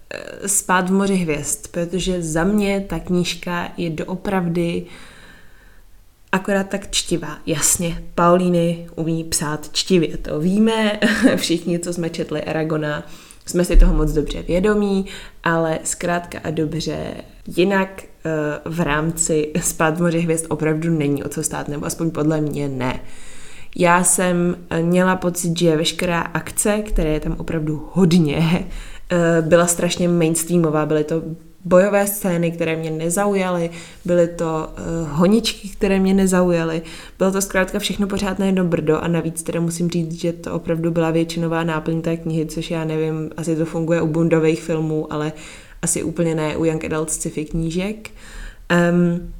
eh, 0.10 0.48
spát 0.48 0.90
v 0.90 0.94
moři 0.94 1.16
hvězd, 1.16 1.68
protože 1.72 2.22
za 2.22 2.44
mě 2.44 2.86
ta 2.90 3.00
knížka 3.00 3.72
je 3.78 3.90
doopravdy 3.90 4.86
akorát 6.32 6.70
tak 6.70 6.92
čtivá. 6.92 7.38
Jasně, 7.46 8.04
Paulíny 8.16 8.88
umí 8.96 9.24
psát 9.24 9.70
čtivě, 9.72 10.18
to 10.18 10.40
víme, 10.40 11.00
všichni, 11.36 11.80
co 11.80 11.94
jsme 11.94 12.10
četli 12.10 12.44
Aragona, 12.44 13.04
jsme 13.50 13.66
si 13.66 13.78
toho 13.78 13.94
moc 13.94 14.12
dobře 14.12 14.42
vědomí, 14.42 15.06
ale 15.44 15.80
zkrátka 15.84 16.40
a 16.44 16.50
dobře, 16.50 16.98
jinak 17.48 18.04
uh, 18.66 18.74
v 18.74 18.82
rámci 18.82 19.52
Spát 19.62 19.98
v 19.98 20.02
moři 20.02 20.20
hvězd 20.20 20.46
opravdu 20.50 20.98
není 20.98 21.24
o 21.24 21.30
co 21.30 21.44
stát, 21.44 21.68
nebo 21.68 21.86
aspoň 21.86 22.12
podle 22.12 22.42
mě 22.42 22.70
ne. 22.70 23.00
Já 23.80 24.04
jsem 24.04 24.58
eh, 24.70 24.84
měla 24.84 25.16
pocit, 25.16 25.60
že 25.60 25.78
veškerá 25.78 26.22
akce, 26.22 26.78
které 26.78 27.10
je 27.10 27.20
tam 27.20 27.36
opravdu 27.38 27.90
hodně, 27.94 28.68
eh, 29.12 29.42
byla 29.42 29.68
strašně 29.68 30.10
mainstreamová, 30.10 30.86
byly 30.86 31.04
to 31.04 31.22
bojové 31.66 32.08
scény, 32.08 32.52
které 32.52 32.76
mě 32.76 32.92
nezaujaly, 32.92 33.70
byly 34.06 34.28
to 34.28 34.70
uh, 34.70 35.10
honičky, 35.10 35.70
které 35.70 36.00
mě 36.00 36.14
nezaujaly. 36.14 36.82
Bylo 37.18 37.32
to 37.32 37.42
zkrátka 37.42 37.80
všechno 37.80 38.08
pořád 38.08 38.40
na 38.40 38.46
jedno 38.46 38.64
brdo 38.64 38.98
a 38.98 39.08
navíc 39.08 39.44
teda 39.44 39.60
musím 39.60 39.90
říct, 39.90 40.14
že 40.14 40.34
to 40.34 40.54
opravdu 40.54 40.92
byla 40.92 41.12
většinová 41.12 41.64
náplň 41.64 42.02
té 42.02 42.18
knihy, 42.18 42.46
což 42.46 42.72
já 42.72 42.86
nevím, 42.86 43.30
asi 43.38 43.56
to 43.56 43.66
funguje 43.66 44.02
u 44.02 44.08
bundových 44.08 44.62
filmů, 44.62 45.14
ale 45.14 45.32
asi 45.82 46.04
úplně 46.04 46.36
ne 46.36 46.58
u 46.58 46.66
Young 46.66 46.86
Adult 46.86 47.12
sci-fi 47.12 47.46
knížek. 47.46 48.10
Um, 48.92 49.34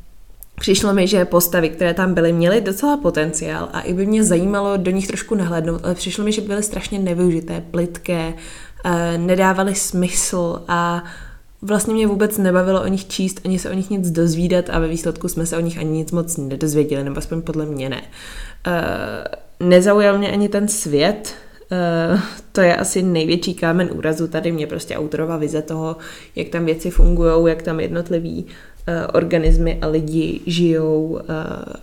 Přišlo 0.60 0.94
mi, 0.94 1.08
že 1.08 1.26
postavy, 1.26 1.70
které 1.70 1.94
tam 1.94 2.14
byly, 2.14 2.34
měly 2.34 2.62
docela 2.62 2.98
potenciál 2.98 3.70
a 3.74 3.82
i 3.82 3.94
by 3.94 4.06
mě 4.06 4.24
zajímalo 4.24 4.78
do 4.78 4.92
nich 4.92 5.08
trošku 5.08 5.36
nahlédnout, 5.36 5.82
ale 5.86 5.96
přišlo 5.96 6.24
mi, 6.24 6.32
že 6.32 6.42
byly 6.42 6.64
strašně 6.64 7.00
nevyužité, 7.00 7.64
plitké, 7.72 8.34
uh, 8.86 8.92
nedávaly 9.18 9.76
smysl 9.76 10.64
a 10.68 11.04
vlastně 11.62 11.94
mě 11.94 12.08
vůbec 12.08 12.38
nebavilo 12.38 12.82
o 12.82 12.88
nich 12.88 13.08
číst, 13.08 13.42
ani 13.46 13.60
se 13.60 13.70
o 13.70 13.74
nich 13.74 13.90
nic 13.90 14.12
dozvídat 14.12 14.66
a 14.70 14.80
ve 14.80 14.88
výsledku 14.88 15.28
jsme 15.28 15.46
se 15.46 15.58
o 15.58 15.60
nich 15.60 15.78
ani 15.78 15.90
nic 15.90 16.12
moc 16.12 16.38
nedozvěděli, 16.38 17.04
nebo 17.04 17.18
aspoň 17.18 17.42
podle 17.42 17.66
mě 17.66 17.90
ne. 17.90 18.02
Uh, 18.68 19.68
nezaujal 19.68 20.18
mě 20.18 20.32
ani 20.32 20.50
ten 20.50 20.68
svět, 20.68 21.34
Uh, 22.12 22.20
to 22.52 22.62
je 22.62 22.76
asi 22.76 23.04
největší 23.04 23.54
kámen 23.54 23.90
úrazu 23.94 24.28
tady 24.28 24.52
mě 24.52 24.68
prostě 24.68 24.98
autorová 24.98 25.38
vize 25.38 25.62
toho, 25.62 25.98
jak 26.36 26.50
tam 26.50 26.66
věci 26.66 26.90
fungují, 26.90 27.32
jak 27.46 27.62
tam 27.62 27.80
jednotliví 27.80 28.46
uh, 28.46 28.94
organismy 29.14 29.80
a 29.82 29.88
lidi 29.88 30.42
žijou 30.46 31.04
uh, 31.04 31.20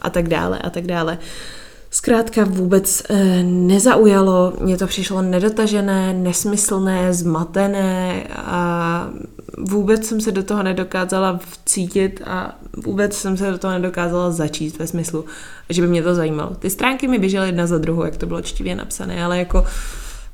a 0.00 0.10
tak 0.10 0.28
dále 0.28 0.58
a 0.58 0.70
tak 0.70 0.86
dále. 0.86 1.18
Zkrátka 1.90 2.44
vůbec 2.44 3.02
nezaujalo, 3.42 4.52
mně 4.60 4.76
to 4.76 4.86
přišlo 4.86 5.22
nedotažené, 5.22 6.12
nesmyslné, 6.12 7.12
zmatené 7.12 8.26
a 8.36 9.10
vůbec 9.58 10.06
jsem 10.06 10.20
se 10.20 10.32
do 10.32 10.42
toho 10.42 10.62
nedokázala 10.62 11.40
vcítit 11.50 12.22
a 12.26 12.58
vůbec 12.76 13.16
jsem 13.16 13.36
se 13.36 13.50
do 13.50 13.58
toho 13.58 13.72
nedokázala 13.72 14.30
začíst 14.30 14.78
ve 14.78 14.86
smyslu, 14.86 15.24
že 15.68 15.82
by 15.82 15.88
mě 15.88 16.02
to 16.02 16.14
zajímalo. 16.14 16.54
Ty 16.54 16.70
stránky 16.70 17.08
mi 17.08 17.18
běžely 17.18 17.46
jedna 17.46 17.66
za 17.66 17.78
druhou, 17.78 18.04
jak 18.04 18.16
to 18.16 18.26
bylo 18.26 18.42
čtivě 18.42 18.74
napsané, 18.76 19.24
ale 19.24 19.38
jako 19.38 19.66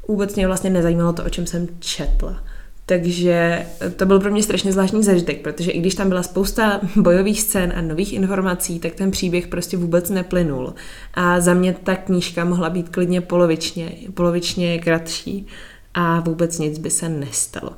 vůbec 0.09 0.35
mě 0.35 0.47
vlastně 0.47 0.71
nezajímalo 0.71 1.13
to, 1.13 1.25
o 1.25 1.29
čem 1.29 1.47
jsem 1.47 1.69
četla. 1.79 2.43
Takže 2.87 3.67
to 3.97 4.07
byl 4.07 4.21
pro 4.21 4.31
mě 4.31 4.43
strašně 4.43 4.73
zvláštní 4.73 5.03
zažitek, 5.03 5.43
protože 5.43 5.71
i 5.71 5.81
když 5.81 5.95
tam 5.95 6.09
byla 6.09 6.23
spousta 6.23 6.81
bojových 6.97 7.41
scén 7.41 7.73
a 7.77 7.81
nových 7.81 8.13
informací, 8.13 8.81
tak 8.81 8.95
ten 8.95 9.11
příběh 9.11 9.49
prostě 9.49 9.77
vůbec 9.77 10.11
neplynul. 10.11 10.75
A 11.15 11.41
za 11.41 11.55
mě 11.55 11.77
ta 11.85 11.97
knížka 11.97 12.45
mohla 12.45 12.71
být 12.71 12.89
klidně 12.89 13.21
polovičně, 13.21 13.93
polovičně 14.15 14.79
kratší 14.79 15.47
a 15.95 16.21
vůbec 16.21 16.59
nic 16.59 16.79
by 16.79 16.91
se 16.91 17.09
nestalo. 17.09 17.73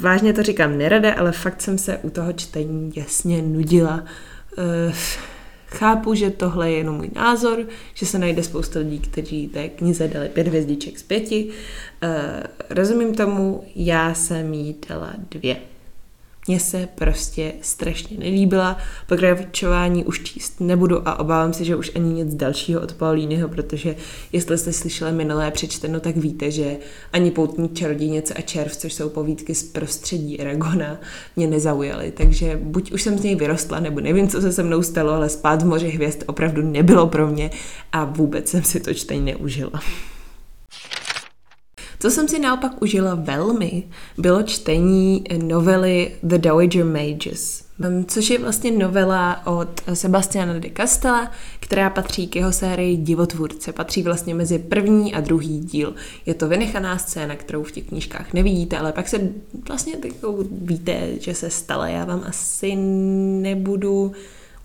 Vážně 0.00 0.32
to 0.32 0.42
říkám 0.42 0.78
nerada, 0.78 1.14
ale 1.14 1.32
fakt 1.32 1.62
jsem 1.62 1.78
se 1.78 1.98
u 1.98 2.10
toho 2.10 2.32
čtení 2.32 2.92
jasně 2.96 3.42
nudila. 3.42 4.04
Eh, 4.58 4.92
chápu, 5.66 6.14
že 6.14 6.30
tohle 6.30 6.70
je 6.70 6.78
jenom 6.78 6.96
můj 6.96 7.10
názor, 7.14 7.66
že 7.94 8.06
se 8.06 8.18
najde 8.18 8.42
spousta 8.42 8.78
lidí, 8.78 8.98
kteří 8.98 9.48
té 9.48 9.68
knize 9.68 10.08
dali 10.08 10.28
pět 10.28 10.48
hvězdiček 10.48 10.98
z 10.98 11.02
pěti. 11.02 11.48
Eh, 12.02 12.42
rozumím 12.70 13.14
tomu, 13.14 13.64
já 13.74 14.14
jsem 14.14 14.54
jí 14.54 14.76
dala 14.88 15.12
dvě. 15.30 15.71
Mně 16.48 16.60
se 16.60 16.88
prostě 16.94 17.52
strašně 17.60 18.16
nelíbila, 18.18 18.76
pokračování 19.06 20.04
už 20.04 20.22
číst 20.22 20.60
nebudu 20.60 21.08
a 21.08 21.18
obávám 21.18 21.52
se, 21.52 21.64
že 21.64 21.76
už 21.76 21.92
ani 21.94 22.12
nic 22.12 22.34
dalšího 22.34 22.80
od 22.80 22.94
Paulínyho, 22.94 23.48
protože 23.48 23.96
jestli 24.32 24.58
jste 24.58 24.72
slyšeli 24.72 25.12
minulé 25.12 25.50
přečteno, 25.50 26.00
tak 26.00 26.16
víte, 26.16 26.50
že 26.50 26.76
ani 27.12 27.30
poutník 27.30 27.74
čarodějnice 27.74 28.34
a 28.34 28.40
červ, 28.40 28.76
což 28.76 28.94
jsou 28.94 29.08
povídky 29.08 29.54
z 29.54 29.62
prostředí 29.62 30.40
Aragona, 30.40 31.00
mě 31.36 31.46
nezaujaly. 31.46 32.12
Takže 32.16 32.60
buď 32.62 32.92
už 32.92 33.02
jsem 33.02 33.18
z 33.18 33.22
něj 33.22 33.34
vyrostla, 33.34 33.80
nebo 33.80 34.00
nevím, 34.00 34.28
co 34.28 34.40
se 34.40 34.52
se 34.52 34.62
mnou 34.62 34.82
stalo, 34.82 35.12
ale 35.12 35.28
spát 35.28 35.62
v 35.62 35.66
moři 35.66 35.88
hvězd 35.88 36.22
opravdu 36.26 36.62
nebylo 36.62 37.06
pro 37.06 37.26
mě 37.26 37.50
a 37.92 38.04
vůbec 38.04 38.48
jsem 38.48 38.62
si 38.62 38.80
to 38.80 38.94
čtení 38.94 39.24
neužila. 39.24 39.80
Co 42.02 42.10
jsem 42.10 42.28
si 42.28 42.38
naopak 42.38 42.82
užila 42.82 43.14
velmi, 43.14 43.82
bylo 44.18 44.42
čtení 44.42 45.24
novely 45.42 46.14
The 46.22 46.38
Dowager 46.38 46.84
Mages, 46.84 47.64
což 48.06 48.30
je 48.30 48.38
vlastně 48.38 48.70
novela 48.70 49.46
od 49.46 49.68
Sebastiana 49.94 50.58
de 50.58 50.70
Castella, 50.76 51.30
která 51.60 51.90
patří 51.90 52.26
k 52.26 52.36
jeho 52.36 52.52
sérii 52.52 52.96
Divotvůrce. 52.96 53.72
Patří 53.72 54.02
vlastně 54.02 54.34
mezi 54.34 54.58
první 54.58 55.14
a 55.14 55.20
druhý 55.20 55.58
díl. 55.58 55.94
Je 56.26 56.34
to 56.34 56.48
vynechaná 56.48 56.98
scéna, 56.98 57.36
kterou 57.36 57.62
v 57.62 57.72
těch 57.72 57.84
knížkách 57.84 58.32
nevidíte, 58.32 58.78
ale 58.78 58.92
pak 58.92 59.08
se 59.08 59.28
vlastně 59.68 59.92
víte, 60.50 61.08
že 61.20 61.34
se 61.34 61.50
stala. 61.50 61.88
Já 61.88 62.04
vám 62.04 62.22
asi 62.26 62.76
nebudu 63.42 64.12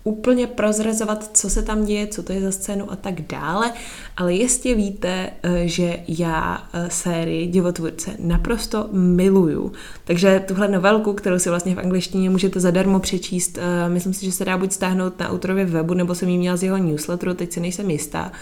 úplně 0.08 0.46
prozrazovat, 0.46 1.30
co 1.36 1.50
se 1.50 1.62
tam 1.62 1.84
děje, 1.84 2.06
co 2.06 2.22
to 2.22 2.32
je 2.32 2.40
za 2.40 2.52
scénu 2.52 2.92
a 2.92 2.96
tak 2.96 3.20
dále, 3.20 3.72
ale 4.16 4.34
jistě 4.34 4.74
víte, 4.74 5.30
eh, 5.42 5.68
že 5.68 5.98
já 6.08 6.68
eh, 6.72 6.90
sérii 6.90 7.46
Divotvůrce 7.46 8.10
naprosto 8.18 8.88
miluju. 8.92 9.72
Takže 10.04 10.44
tuhle 10.48 10.68
novelku, 10.68 11.12
kterou 11.12 11.38
si 11.38 11.48
vlastně 11.48 11.74
v 11.74 11.78
angličtině 11.78 12.30
můžete 12.30 12.60
zadarmo 12.60 13.00
přečíst, 13.00 13.58
eh, 13.58 13.88
myslím 13.88 14.14
si, 14.14 14.24
že 14.24 14.32
se 14.32 14.44
dá 14.44 14.58
buď 14.58 14.72
stáhnout 14.72 15.20
na 15.20 15.28
autorově 15.28 15.64
webu, 15.64 15.94
nebo 15.94 16.14
jsem 16.14 16.28
ji 16.28 16.38
měla 16.38 16.56
z 16.56 16.62
jeho 16.62 16.76
newsletteru, 16.76 17.34
teď 17.34 17.52
si 17.52 17.60
nejsem 17.60 17.90
jistá. 17.90 18.32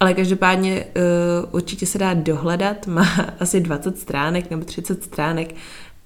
Ale 0.00 0.14
každopádně 0.14 0.86
určitě 1.52 1.86
se 1.86 1.98
dá 1.98 2.14
dohledat, 2.14 2.86
má 2.86 3.06
asi 3.40 3.60
20 3.60 3.98
stránek 3.98 4.50
nebo 4.50 4.64
30 4.64 5.04
stránek, 5.04 5.54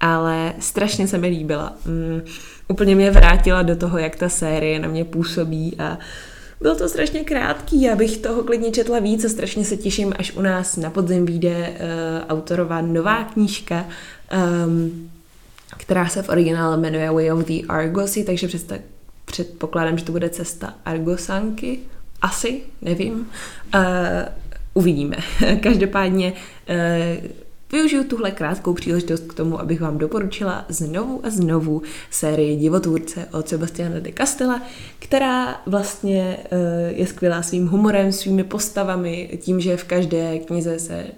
ale 0.03 0.53
strašně 0.59 1.07
se 1.07 1.17
mi 1.17 1.27
líbila. 1.27 1.73
Mm, 1.85 2.21
úplně 2.67 2.95
mě 2.95 3.11
vrátila 3.11 3.61
do 3.61 3.75
toho, 3.75 3.97
jak 3.97 4.15
ta 4.15 4.29
série 4.29 4.79
na 4.79 4.87
mě 4.87 5.05
působí 5.05 5.75
a 5.79 5.97
bylo 6.61 6.75
to 6.75 6.89
strašně 6.89 7.23
krátký, 7.23 7.81
já 7.81 7.95
bych 7.95 8.17
toho 8.17 8.43
klidně 8.43 8.71
četla 8.71 8.99
víc 8.99 9.25
a 9.25 9.29
strašně 9.29 9.65
se 9.65 9.77
těším, 9.77 10.13
až 10.19 10.31
u 10.31 10.41
nás 10.41 10.77
na 10.77 10.89
podzim 10.89 11.25
vyjde 11.25 11.69
uh, 11.69 11.75
autorová 12.29 12.81
nová 12.81 13.23
knížka, 13.23 13.85
um, 14.65 15.11
která 15.77 16.07
se 16.07 16.21
v 16.21 16.29
originále 16.29 16.77
jmenuje 16.77 17.11
Way 17.11 17.31
of 17.31 17.45
the 17.45 17.65
Argosy, 17.69 18.23
takže 18.23 18.47
představ, 18.47 18.77
předpokládám, 19.25 19.97
že 19.97 20.05
to 20.05 20.11
bude 20.11 20.29
cesta 20.29 20.73
Argosanky, 20.85 21.79
asi, 22.21 22.61
nevím. 22.81 23.29
Uh, 23.75 23.81
uvidíme. 24.73 25.17
Každopádně 25.59 26.33
uh, 26.69 27.42
Využiju 27.73 28.03
tuhle 28.03 28.31
krátkou 28.31 28.73
příležitost 28.73 29.23
k 29.27 29.33
tomu, 29.33 29.59
abych 29.59 29.81
vám 29.81 29.97
doporučila 29.97 30.65
znovu 30.69 31.21
a 31.23 31.29
znovu 31.29 31.81
sérii 32.11 32.57
Divotvůrce 32.57 33.27
od 33.31 33.49
Sebastiana 33.49 33.99
de 33.99 34.11
Castella, 34.17 34.61
která 34.99 35.61
vlastně 35.65 36.37
eh, 36.51 36.91
je 36.91 37.07
skvělá 37.07 37.41
svým 37.41 37.67
humorem, 37.67 38.11
svými 38.11 38.43
postavami, 38.43 39.39
tím, 39.41 39.59
že 39.59 39.77
v 39.77 39.83
každé 39.83 40.39
knize 40.39 40.79
se 40.79 40.93
eh, 40.93 41.13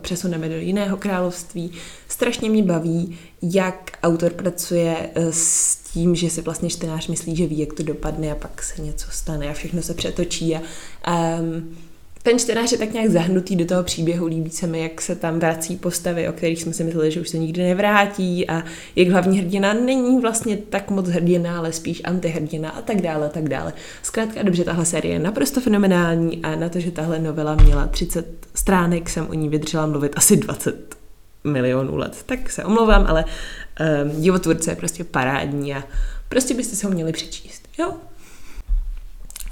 přesuneme 0.00 0.48
do 0.48 0.56
jiného 0.56 0.96
království. 0.96 1.72
Strašně 2.08 2.50
mě 2.50 2.62
baví, 2.62 3.18
jak 3.42 3.90
autor 4.02 4.32
pracuje 4.32 5.10
eh, 5.14 5.32
s 5.32 5.76
tím, 5.76 6.14
že 6.14 6.30
si 6.30 6.42
vlastně 6.42 6.70
čtenář 6.70 7.08
myslí, 7.08 7.36
že 7.36 7.46
ví, 7.46 7.58
jak 7.58 7.72
to 7.72 7.82
dopadne 7.82 8.32
a 8.32 8.34
pak 8.34 8.62
se 8.62 8.82
něco 8.82 9.10
stane 9.10 9.50
a 9.50 9.52
všechno 9.52 9.82
se 9.82 9.94
přetočí 9.94 10.56
a 11.04 11.36
um, 11.40 11.76
ten 12.22 12.38
čtenář 12.38 12.72
je 12.72 12.78
tak 12.78 12.92
nějak 12.92 13.10
zahnutý 13.10 13.56
do 13.56 13.64
toho 13.64 13.82
příběhu, 13.82 14.26
líbí 14.26 14.50
se 14.50 14.66
mi, 14.66 14.82
jak 14.82 15.00
se 15.00 15.16
tam 15.16 15.38
vrací 15.38 15.76
postavy, 15.76 16.28
o 16.28 16.32
kterých 16.32 16.62
jsme 16.62 16.72
si 16.72 16.84
mysleli, 16.84 17.10
že 17.10 17.20
už 17.20 17.28
se 17.28 17.38
nikdy 17.38 17.62
nevrátí 17.62 18.48
a 18.48 18.64
jak 18.96 19.08
hlavní 19.08 19.38
hrdina 19.38 19.72
není 19.72 20.20
vlastně 20.20 20.56
tak 20.56 20.90
moc 20.90 21.08
hrdina, 21.08 21.58
ale 21.58 21.72
spíš 21.72 22.02
antihrdina 22.04 22.70
a 22.70 22.82
tak 22.82 23.00
dále, 23.00 23.26
a 23.26 23.28
tak 23.28 23.48
dále. 23.48 23.72
Zkrátka 24.02 24.42
dobře, 24.42 24.64
tahle 24.64 24.84
série 24.84 25.14
je 25.14 25.18
naprosto 25.18 25.60
fenomenální 25.60 26.42
a 26.42 26.56
na 26.56 26.68
to, 26.68 26.80
že 26.80 26.90
tahle 26.90 27.18
novela 27.18 27.54
měla 27.54 27.86
30 27.86 28.26
stránek, 28.54 29.10
jsem 29.10 29.26
o 29.28 29.34
ní 29.34 29.48
vydržela 29.48 29.86
mluvit 29.86 30.12
asi 30.16 30.36
20 30.36 30.96
milionů 31.44 31.96
let. 31.96 32.22
Tak 32.26 32.50
se 32.50 32.64
omlouvám, 32.64 33.06
ale 33.06 33.24
um, 33.24 34.20
divotvůrce 34.22 34.70
je 34.70 34.76
prostě 34.76 35.04
parádní 35.04 35.74
a 35.74 35.84
prostě 36.28 36.54
byste 36.54 36.76
se 36.76 36.86
ho 36.86 36.92
měli 36.92 37.12
přečíst. 37.12 37.68
Jo, 37.78 37.94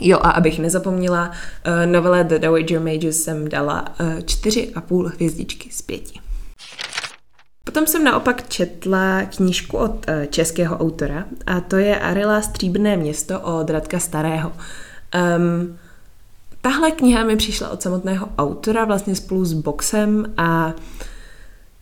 Jo, 0.01 0.19
a 0.23 0.31
abych 0.31 0.59
nezapomněla, 0.59 1.31
uh, 1.31 1.93
novele 1.93 2.25
The 2.25 2.39
Dowager 2.39 2.81
Mages 2.81 3.23
jsem 3.23 3.49
dala 3.49 3.85
uh, 4.01 4.21
čtyři 4.21 4.73
a 4.75 4.81
půl 4.81 5.09
hvězdičky 5.09 5.71
z 5.73 5.83
pěti. 5.83 6.21
Potom 7.65 7.87
jsem 7.87 8.05
naopak 8.05 8.49
četla 8.49 9.23
knížku 9.23 9.77
od 9.77 9.91
uh, 9.91 10.25
českého 10.31 10.79
autora 10.79 11.25
a 11.47 11.61
to 11.61 11.77
je 11.77 12.01
Arila 12.01 12.43
Stříbrné 12.43 12.97
město 12.97 13.41
od 13.41 13.71
Radka 13.71 13.99
Starého. 13.99 14.53
Um, 15.37 15.79
tahle 16.61 16.91
kniha 16.91 17.25
mi 17.25 17.37
přišla 17.37 17.69
od 17.69 17.83
samotného 17.83 18.29
autora, 18.39 18.85
vlastně 18.85 19.15
spolu 19.15 19.45
s 19.45 19.53
boxem 19.53 20.35
a 20.37 20.73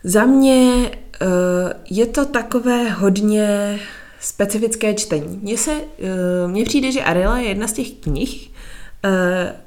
za 0.05 0.25
mě 0.25 0.91
uh, 1.23 1.73
je 1.91 2.07
to 2.07 2.25
takové 2.25 2.89
hodně 2.91 3.79
specifické 4.27 4.95
čtení. 4.95 5.39
Mně 5.43 5.59
se, 5.59 5.73
uh, 5.73 6.51
mně 6.51 6.65
přijde, 6.65 6.93
že 6.93 7.03
Arela 7.03 7.39
je 7.39 7.49
jedna 7.49 7.69
z 7.69 7.73
těch 7.73 7.91
knih, 7.91 8.51
uh, 9.05 9.11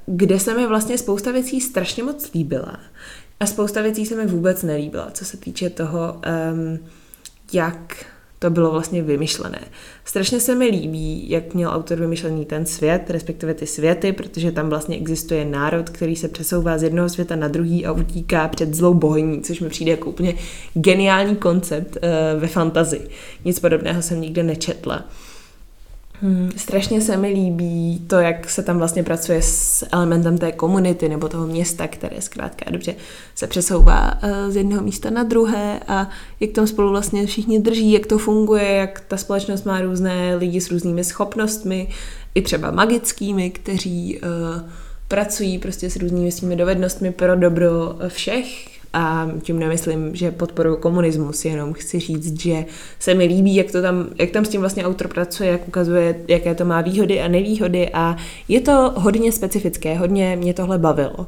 kde 0.06 0.40
se 0.40 0.54
mi 0.54 0.68
vlastně 0.68 0.98
spousta 0.98 1.32
věcí 1.32 1.62
strašně 1.62 2.04
moc 2.04 2.34
líbila. 2.34 2.80
A 3.40 3.46
spousta 3.46 3.82
věcí 3.82 4.06
se 4.06 4.16
mi 4.16 4.26
vůbec 4.26 4.64
nelíbila, 4.64 5.12
co 5.12 5.26
se 5.26 5.38
týče 5.38 5.70
toho, 5.70 6.22
um, 6.54 6.80
jak 7.54 8.06
to 8.40 8.50
bylo 8.50 8.72
vlastně 8.72 9.02
vymyšlené. 9.02 9.60
Strašně 10.06 10.40
se 10.40 10.56
mi 10.56 10.66
líbí, 10.66 11.30
jak 11.30 11.54
měl 11.54 11.70
autor 11.70 12.00
vymyšlený 12.00 12.46
ten 12.46 12.66
svět, 12.66 13.10
respektive 13.10 13.54
ty 13.54 13.68
světy, 13.68 14.12
protože 14.12 14.52
tam 14.52 14.70
vlastně 14.70 14.98
existuje 14.98 15.46
národ, 15.46 15.90
který 15.90 16.16
se 16.16 16.28
přesouvá 16.28 16.78
z 16.78 16.84
jednoho 16.84 17.10
světa 17.10 17.36
na 17.36 17.48
druhý 17.48 17.86
a 17.86 17.92
utíká 17.92 18.48
před 18.48 18.74
zlou 18.74 18.94
bohyní, 18.94 19.42
což 19.42 19.60
mi 19.60 19.70
přijde 19.70 19.92
jako 19.92 20.10
úplně 20.10 20.34
geniální 20.74 21.36
koncept 21.36 21.98
uh, 21.98 22.42
ve 22.42 22.48
fantazii. 22.48 23.10
Nic 23.46 23.60
podobného 23.60 24.02
jsem 24.02 24.22
nikdy 24.22 24.44
nečetla. 24.44 25.06
Hmm, 26.22 26.52
strašně 26.56 27.02
se 27.02 27.18
mi 27.18 27.28
líbí 27.28 28.00
to, 28.08 28.16
jak 28.16 28.50
se 28.50 28.64
tam 28.64 28.78
vlastně 28.78 29.04
pracuje 29.04 29.42
s 29.42 29.86
elementem 29.92 30.38
té 30.38 30.52
komunity 30.52 31.10
nebo 31.10 31.28
toho 31.28 31.48
města, 31.48 31.88
které 31.88 32.22
zkrátka 32.22 32.72
dobře 32.72 32.96
se 33.36 33.48
přesouvá 33.48 34.24
uh, 34.24 34.52
z 34.52 34.56
jednoho 34.56 34.84
místa 34.84 35.10
na 35.10 35.24
druhé 35.24 35.80
a 35.88 36.10
jak 36.40 36.52
tam 36.52 36.68
spolu 36.68 36.90
vlastně 36.90 37.26
všichni 37.26 37.60
drží, 37.60 37.92
jak 37.92 38.06
to 38.06 38.18
funguje, 38.18 38.72
jak 38.72 39.00
ta 39.00 39.18
společnost 39.18 39.66
má 39.66 39.82
různé 39.82 40.36
lidi 40.36 40.62
s 40.62 40.72
různými 40.72 41.04
schopnostmi, 41.04 41.88
i 42.36 42.42
třeba 42.42 42.72
magickými, 42.72 43.50
kteří 43.50 44.20
uh, 44.20 44.70
pracují 45.08 45.60
prostě 45.60 45.90
s 45.90 45.96
různými 45.96 46.32
svými 46.32 46.56
dovednostmi 46.56 47.12
pro 47.12 47.36
dobro 47.36 47.96
všech 48.08 48.79
a 48.94 49.28
tím 49.42 49.60
nemyslím, 49.60 50.16
že 50.16 50.32
podporuji 50.32 50.78
komunismus, 50.78 51.46
jenom 51.46 51.74
chci 51.74 52.00
říct, 52.00 52.42
že 52.42 52.66
se 53.00 53.14
mi 53.14 53.26
líbí, 53.26 53.56
jak, 53.56 53.72
to 53.72 53.82
tam, 53.82 54.08
jak 54.20 54.30
tam 54.30 54.46
s 54.46 54.50
tím 54.50 54.62
vlastně 54.62 54.86
autor 54.86 55.08
pracuje, 55.08 55.52
jak 55.52 55.68
ukazuje, 55.68 56.16
jaké 56.28 56.56
to 56.56 56.66
má 56.66 56.82
výhody 56.82 57.22
a 57.22 57.28
nevýhody 57.28 57.90
a 57.94 58.16
je 58.48 58.62
to 58.62 58.94
hodně 58.96 59.32
specifické, 59.32 59.98
hodně 59.98 60.36
mě 60.36 60.54
tohle 60.54 60.78
bavilo. 60.78 61.28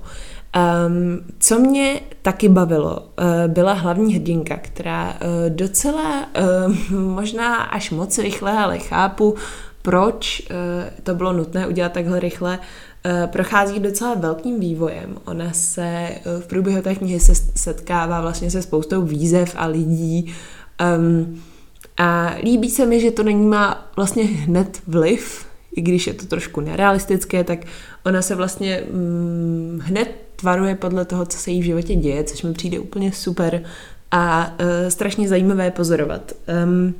Um, 0.88 1.20
co 1.40 1.60
mě 1.60 2.00
taky 2.22 2.50
bavilo, 2.50 3.00
uh, 3.00 3.54
byla 3.54 3.74
hlavní 3.74 4.14
hrdinka, 4.16 4.58
která 4.58 5.10
uh, 5.10 5.18
docela, 5.50 6.26
uh, 6.90 7.00
možná 7.00 7.56
až 7.56 7.92
moc 7.92 8.18
rychle, 8.18 8.52
ale 8.52 8.80
chápu, 8.80 9.36
proč 9.82 10.42
uh, 10.42 10.56
to 11.04 11.16
bylo 11.16 11.34
nutné 11.34 11.68
udělat 11.68 11.92
takhle 11.92 12.20
rychle, 12.20 12.60
Eh, 12.60 12.91
prochází 13.28 13.80
docela 13.80 14.14
velkým 14.14 14.60
vývojem. 14.60 15.18
Ona 15.26 15.54
se 15.54 15.86
eh, 15.86 16.22
v 16.40 16.48
průběhu 16.48 16.82
té 16.82 16.96
knihy 16.96 17.20
se 17.20 17.36
setkává 17.56 18.22
vlastně 18.22 18.52
se 18.52 18.62
spoustou 18.62 19.02
výzev 19.02 19.56
a 19.58 19.66
lidí. 19.66 20.34
Um, 20.98 21.42
a 21.98 22.36
líbí 22.44 22.70
se 22.70 22.86
mi, 22.86 23.02
že 23.02 23.12
to 23.12 23.24
není 23.24 23.46
má 23.46 23.92
vlastně 23.96 24.24
hned 24.24 24.82
vliv, 24.88 25.46
i 25.76 25.82
když 25.82 26.08
je 26.08 26.14
to 26.14 26.26
trošku 26.26 26.62
nerealistické, 26.62 27.44
tak 27.44 27.60
ona 28.06 28.22
se 28.22 28.36
vlastně 28.36 28.84
mm, 28.92 29.80
hned 29.84 30.16
tvaruje 30.36 30.76
podle 30.76 31.06
toho, 31.06 31.26
co 31.26 31.38
se 31.38 31.52
jí 31.52 31.62
v 31.62 31.66
životě 31.66 31.96
děje, 31.96 32.24
což 32.24 32.44
mi 32.44 32.54
přijde 32.54 32.80
úplně 32.80 33.12
super 33.12 33.64
a 34.12 34.54
uh, 34.60 34.90
strašně 34.90 35.28
zajímavé 35.28 35.72
pozorovat. 35.72 36.32
Um, 36.66 36.96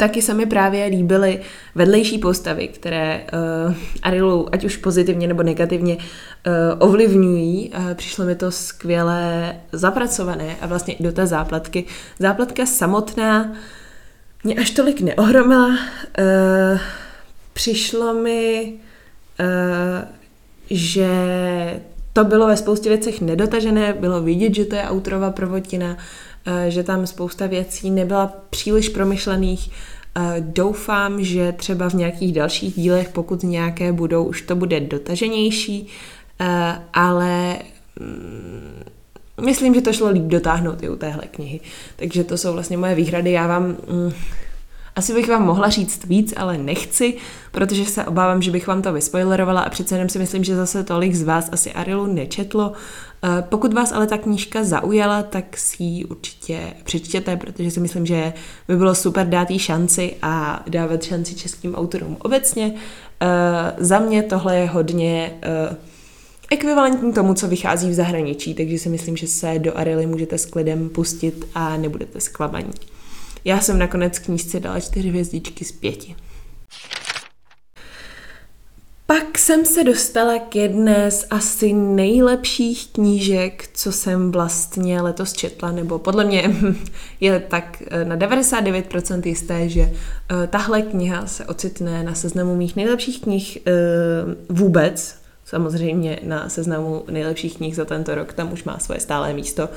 taky 0.00 0.22
se 0.22 0.34
mi 0.34 0.46
právě 0.46 0.86
líbily 0.86 1.40
vedlejší 1.74 2.18
postavy, 2.18 2.68
které 2.68 3.26
uh, 3.66 3.74
Arilu 4.02 4.48
ať 4.54 4.64
už 4.64 4.76
pozitivně 4.76 5.28
nebo 5.28 5.42
negativně 5.42 5.96
uh, 5.96 6.02
ovlivňují. 6.78 7.70
Uh, 7.70 7.94
přišlo 7.94 8.24
mi 8.24 8.34
to 8.34 8.50
skvěle 8.50 9.54
zapracované 9.72 10.56
a 10.60 10.66
vlastně 10.66 10.94
i 10.94 11.02
do 11.02 11.12
té 11.12 11.26
záplatky. 11.26 11.84
Záplatka 12.18 12.66
samotná 12.66 13.52
mě 14.44 14.54
až 14.54 14.70
tolik 14.70 15.00
neohromila. 15.00 15.68
Uh, 15.68 15.76
přišlo 17.52 18.14
mi, 18.14 18.72
uh, 19.40 20.08
že 20.70 21.10
to 22.12 22.24
bylo 22.24 22.46
ve 22.46 22.56
spoustě 22.56 22.88
věcech 22.88 23.20
nedotažené, 23.20 23.92
bylo 23.92 24.22
vidět, 24.22 24.54
že 24.54 24.64
to 24.64 24.74
je 24.74 24.82
autorova 24.82 25.30
prvotina, 25.30 25.96
že 26.68 26.82
tam 26.82 27.06
spousta 27.06 27.46
věcí 27.46 27.90
nebyla 27.90 28.32
příliš 28.50 28.88
promyšlených. 28.88 29.70
Doufám, 30.40 31.24
že 31.24 31.52
třeba 31.52 31.90
v 31.90 31.94
nějakých 31.94 32.32
dalších 32.32 32.74
dílech, 32.74 33.08
pokud 33.08 33.42
nějaké 33.42 33.92
budou, 33.92 34.24
už 34.24 34.42
to 34.42 34.56
bude 34.56 34.80
dotaženější, 34.80 35.86
eh, 36.40 36.82
ale 36.92 37.56
mm, 38.00 38.82
myslím, 39.40 39.74
že 39.74 39.80
to 39.80 39.92
šlo 39.92 40.10
líp 40.10 40.22
dotáhnout 40.22 40.82
i 40.82 40.88
u 40.88 40.96
téhle 40.96 41.22
knihy. 41.30 41.60
Takže 41.96 42.24
to 42.24 42.38
jsou 42.38 42.52
vlastně 42.52 42.76
moje 42.76 42.94
výhrady. 42.94 43.32
Já 43.32 43.46
vám 43.46 43.64
mm, 43.64 44.12
asi 44.96 45.14
bych 45.14 45.28
vám 45.28 45.46
mohla 45.46 45.68
říct 45.68 46.04
víc, 46.04 46.34
ale 46.36 46.58
nechci, 46.58 47.16
protože 47.52 47.84
se 47.84 48.04
obávám, 48.04 48.42
že 48.42 48.50
bych 48.50 48.66
vám 48.66 48.82
to 48.82 48.92
vyspoilerovala 48.92 49.60
a 49.60 49.70
přece 49.70 49.94
jenom 49.94 50.08
si 50.08 50.18
myslím, 50.18 50.44
že 50.44 50.56
zase 50.56 50.84
tolik 50.84 51.14
z 51.14 51.22
vás 51.22 51.48
asi 51.52 51.72
Arielu 51.72 52.06
nečetlo. 52.06 52.72
Eh, 53.24 53.44
pokud 53.48 53.72
vás 53.72 53.92
ale 53.92 54.06
ta 54.06 54.18
knížka 54.18 54.64
zaujala, 54.64 55.22
tak 55.22 55.56
si 55.56 55.82
ji 55.82 56.04
určitě 56.04 56.60
přečtěte, 56.84 57.36
protože 57.36 57.70
si 57.70 57.80
myslím, 57.80 58.06
že 58.06 58.32
by 58.68 58.76
bylo 58.76 58.94
super 58.94 59.28
dát 59.28 59.50
jí 59.50 59.58
šanci 59.58 60.16
a 60.22 60.64
dávat 60.68 61.02
šanci 61.02 61.34
českým 61.34 61.74
autorům 61.74 62.16
obecně. 62.20 62.74
Eh, 63.20 63.26
za 63.78 63.98
mě 63.98 64.22
tohle 64.22 64.56
je 64.56 64.66
hodně 64.66 65.38
eh, 65.42 65.76
ekvivalentní 66.50 67.12
tomu, 67.12 67.34
co 67.34 67.48
vychází 67.48 67.90
v 67.90 67.94
zahraničí, 67.94 68.54
takže 68.54 68.78
si 68.78 68.88
myslím, 68.88 69.16
že 69.16 69.26
se 69.26 69.58
do 69.58 69.78
Ariely 69.78 70.06
můžete 70.06 70.38
s 70.38 70.46
klidem 70.46 70.88
pustit 70.88 71.46
a 71.54 71.76
nebudete 71.76 72.20
zklamaní. 72.20 72.72
Já 73.44 73.60
jsem 73.60 73.78
nakonec 73.78 74.18
knížce 74.18 74.60
dala 74.60 74.80
čtyři 74.80 75.08
hvězdičky 75.08 75.64
z 75.64 75.72
pěti. 75.72 76.16
Pak 79.10 79.38
jsem 79.38 79.64
se 79.64 79.84
dostala 79.84 80.38
k 80.38 80.56
jedné 80.56 81.10
z 81.10 81.26
asi 81.30 81.72
nejlepších 81.72 82.88
knížek, 82.92 83.68
co 83.74 83.92
jsem 83.92 84.32
vlastně 84.32 85.02
letos 85.02 85.32
četla, 85.32 85.72
nebo 85.72 85.98
podle 85.98 86.24
mě 86.24 86.54
je 87.20 87.40
tak 87.40 87.82
eh, 87.86 88.04
na 88.04 88.16
99% 88.16 89.22
jisté, 89.26 89.68
že 89.68 89.82
uh, 89.82 90.46
tahle 90.46 90.82
kniha 90.82 91.26
se 91.26 91.46
ocitne 91.46 92.02
na 92.02 92.14
seznamu 92.14 92.56
mých 92.56 92.76
nejlepších 92.76 93.22
knih 93.22 93.58
uh, 93.58 94.56
vůbec, 94.56 95.16
samozřejmě 95.44 96.18
na 96.22 96.48
seznamu 96.48 97.04
nejlepších 97.10 97.56
knih 97.56 97.76
za 97.76 97.84
tento 97.84 98.14
rok, 98.14 98.32
tam 98.32 98.52
už 98.52 98.64
má 98.64 98.78
svoje 98.78 99.00
stálé 99.00 99.32
místo, 99.32 99.68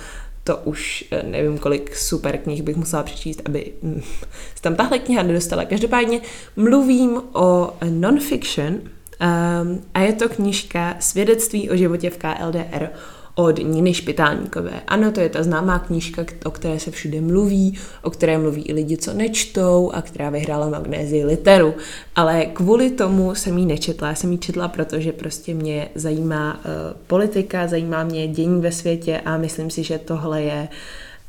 to 0.43 0.57
už 0.57 1.05
nevím, 1.23 1.57
kolik 1.57 1.97
super 1.97 2.37
knih 2.37 2.63
bych 2.63 2.75
musela 2.75 3.03
přečíst, 3.03 3.41
aby 3.45 3.73
se 4.55 4.61
tam 4.61 4.75
tahle 4.75 4.99
kniha 4.99 5.23
nedostala. 5.23 5.65
Každopádně 5.65 6.21
mluvím 6.55 7.21
o 7.31 7.73
non-fiction, 7.89 8.81
Um, 9.21 9.81
a 9.93 9.99
je 9.99 10.13
to 10.13 10.29
knížka 10.29 10.95
Svědectví 10.99 11.69
o 11.69 11.75
životě 11.75 12.09
v 12.09 12.17
KLDR 12.17 12.89
od 13.35 13.59
Niny 13.59 13.93
Špitálníkové. 13.93 14.81
Ano, 14.87 15.11
to 15.11 15.19
je 15.19 15.29
ta 15.29 15.43
známá 15.43 15.79
knížka, 15.79 16.25
o 16.45 16.51
které 16.51 16.79
se 16.79 16.91
všude 16.91 17.21
mluví, 17.21 17.79
o 18.01 18.09
které 18.09 18.37
mluví 18.37 18.61
i 18.61 18.73
lidi, 18.73 18.97
co 18.97 19.13
nečtou 19.13 19.91
a 19.93 20.01
která 20.01 20.29
vyhrála 20.29 20.69
magnézii 20.69 21.25
literu. 21.25 21.73
Ale 22.15 22.45
kvůli 22.45 22.91
tomu 22.91 23.35
jsem 23.35 23.57
ji 23.57 23.65
nečetla. 23.65 24.07
Já 24.07 24.15
jsem 24.15 24.31
ji 24.31 24.37
četla, 24.37 24.67
protože 24.67 25.11
prostě 25.11 25.53
mě 25.53 25.89
zajímá 25.95 26.53
uh, 26.53 26.61
politika, 27.07 27.67
zajímá 27.67 28.03
mě 28.03 28.27
dění 28.27 28.61
ve 28.61 28.71
světě 28.71 29.21
a 29.25 29.37
myslím 29.37 29.69
si, 29.69 29.83
že 29.83 29.97
tohle 29.97 30.41
je 30.41 30.67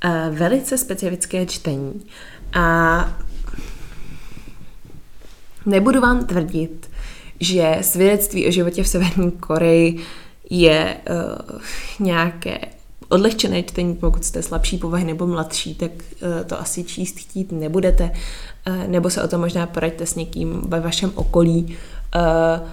uh, 0.04 0.36
velice 0.36 0.78
specifické 0.78 1.46
čtení. 1.46 2.02
A 2.52 3.18
nebudu 5.66 6.00
vám 6.00 6.24
tvrdit, 6.24 6.90
že 7.40 7.78
svědectví 7.80 8.48
o 8.48 8.50
životě 8.50 8.82
v 8.82 8.88
Severní 8.88 9.30
Koreji 9.30 9.98
je 10.50 10.96
uh, 11.10 11.60
nějaké 12.06 12.58
odlehčené 13.08 13.62
čtení, 13.62 13.94
pokud 13.94 14.24
jste 14.24 14.42
slabší 14.42 14.78
povahy 14.78 15.04
nebo 15.04 15.26
mladší, 15.26 15.74
tak 15.74 15.90
uh, 15.90 16.28
to 16.46 16.60
asi 16.60 16.84
číst 16.84 17.18
chtít 17.18 17.52
nebudete, 17.52 18.10
uh, 18.66 18.86
nebo 18.86 19.10
se 19.10 19.22
o 19.22 19.28
to 19.28 19.38
možná 19.38 19.66
poraďte 19.66 20.06
s 20.06 20.14
někým 20.14 20.60
ve 20.68 20.80
vašem 20.80 21.12
okolí. 21.14 21.76
Uh, 22.16 22.68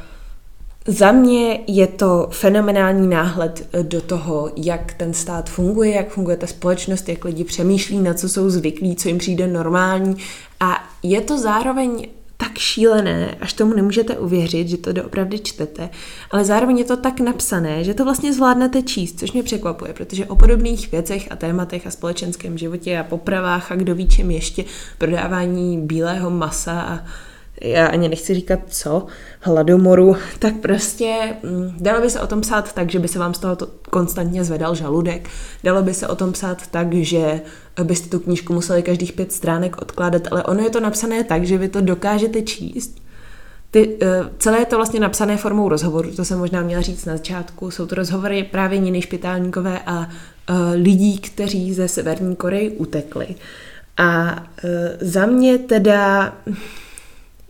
za 0.87 1.11
mě 1.11 1.59
je 1.67 1.87
to 1.87 2.27
fenomenální 2.31 3.07
náhled 3.07 3.69
do 3.81 4.01
toho, 4.01 4.51
jak 4.55 4.93
ten 4.93 5.13
stát 5.13 5.49
funguje, 5.49 5.91
jak 5.91 6.09
funguje 6.09 6.37
ta 6.37 6.47
společnost, 6.47 7.09
jak 7.09 7.25
lidi 7.25 7.43
přemýšlí, 7.43 7.97
na 7.97 8.13
co 8.13 8.29
jsou 8.29 8.49
zvyklí, 8.49 8.95
co 8.95 9.07
jim 9.07 9.17
přijde 9.17 9.47
normální. 9.47 10.15
A 10.59 10.83
je 11.03 11.21
to 11.21 11.37
zároveň 11.37 12.07
tak 12.41 12.57
šílené, 12.57 13.35
až 13.41 13.53
tomu 13.53 13.73
nemůžete 13.73 14.17
uvěřit, 14.17 14.67
že 14.67 14.77
to 14.77 14.93
doopravdy 14.93 15.39
čtete, 15.39 15.89
ale 16.31 16.45
zároveň 16.45 16.77
je 16.77 16.85
to 16.85 16.97
tak 16.97 17.19
napsané, 17.19 17.83
že 17.83 17.93
to 17.93 18.03
vlastně 18.03 18.33
zvládnete 18.33 18.81
číst, 18.81 19.19
což 19.19 19.31
mě 19.31 19.43
překvapuje, 19.43 19.93
protože 19.93 20.25
o 20.25 20.35
podobných 20.35 20.91
věcech 20.91 21.31
a 21.31 21.35
tématech 21.35 21.87
a 21.87 21.91
společenském 21.91 22.57
životě 22.57 22.99
a 22.99 23.03
popravách 23.03 23.71
a 23.71 23.75
kdo 23.75 23.95
ví 23.95 24.07
čem 24.07 24.31
ještě, 24.31 24.63
prodávání 24.97 25.81
bílého 25.81 26.29
masa 26.29 26.81
a 26.81 26.99
já 27.61 27.87
ani 27.87 28.09
nechci 28.09 28.33
říkat 28.33 28.59
co, 28.69 29.05
hladomoru, 29.39 30.15
tak 30.39 30.55
prostě 30.55 31.35
mm, 31.43 31.77
dalo 31.79 32.01
by 32.01 32.09
se 32.09 32.19
o 32.19 32.27
tom 32.27 32.41
psát 32.41 32.73
tak, 32.73 32.89
že 32.89 32.99
by 32.99 33.07
se 33.07 33.19
vám 33.19 33.33
z 33.33 33.39
toho 33.39 33.55
to 33.55 33.67
konstantně 33.89 34.43
zvedal 34.43 34.75
žaludek. 34.75 35.29
Dalo 35.63 35.81
by 35.81 35.93
se 35.93 36.07
o 36.07 36.15
tom 36.15 36.31
psát 36.31 36.67
tak, 36.67 36.93
že 36.93 37.41
byste 37.83 38.09
tu 38.09 38.19
knížku 38.19 38.53
museli 38.53 38.83
každých 38.83 39.13
pět 39.13 39.31
stránek 39.31 39.81
odkládat, 39.81 40.21
ale 40.31 40.43
ono 40.43 40.63
je 40.63 40.69
to 40.69 40.79
napsané 40.79 41.23
tak, 41.23 41.43
že 41.43 41.57
vy 41.57 41.69
to 41.69 41.81
dokážete 41.81 42.41
číst. 42.41 43.01
Ty, 43.71 43.87
uh, 43.87 43.97
celé 44.37 44.59
je 44.59 44.65
to 44.65 44.75
vlastně 44.75 44.99
napsané 44.99 45.37
formou 45.37 45.69
rozhovoru, 45.69 46.15
to 46.15 46.25
jsem 46.25 46.39
možná 46.39 46.61
měla 46.61 46.81
říct 46.81 47.05
na 47.05 47.13
začátku. 47.13 47.71
Jsou 47.71 47.85
to 47.85 47.95
rozhovory 47.95 48.43
právě 48.43 48.79
Niny 48.79 49.01
Špitálníkové 49.01 49.79
a 49.85 49.99
uh, 49.99 50.55
lidí, 50.73 51.19
kteří 51.19 51.73
ze 51.73 51.87
Severní 51.87 52.35
Koreji 52.35 52.69
utekli. 52.69 53.27
A 53.97 54.31
uh, 54.31 54.69
za 55.01 55.25
mě 55.25 55.57
teda 55.57 56.33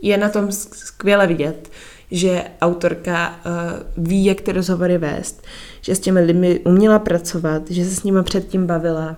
je 0.01 0.17
na 0.17 0.29
tom 0.29 0.51
skvěle 0.51 1.27
vidět, 1.27 1.69
že 2.11 2.43
autorka 2.61 3.29
uh, 3.29 4.05
ví, 4.07 4.25
jak 4.25 4.41
ty 4.41 4.51
rozhovory 4.51 4.97
vést, 4.97 5.43
že 5.81 5.95
s 5.95 5.99
těmi 5.99 6.19
lidmi 6.19 6.59
uměla 6.59 6.99
pracovat, 6.99 7.61
že 7.69 7.85
se 7.85 7.95
s 7.95 8.03
nimi 8.03 8.23
předtím 8.23 8.67
bavila, 8.67 9.17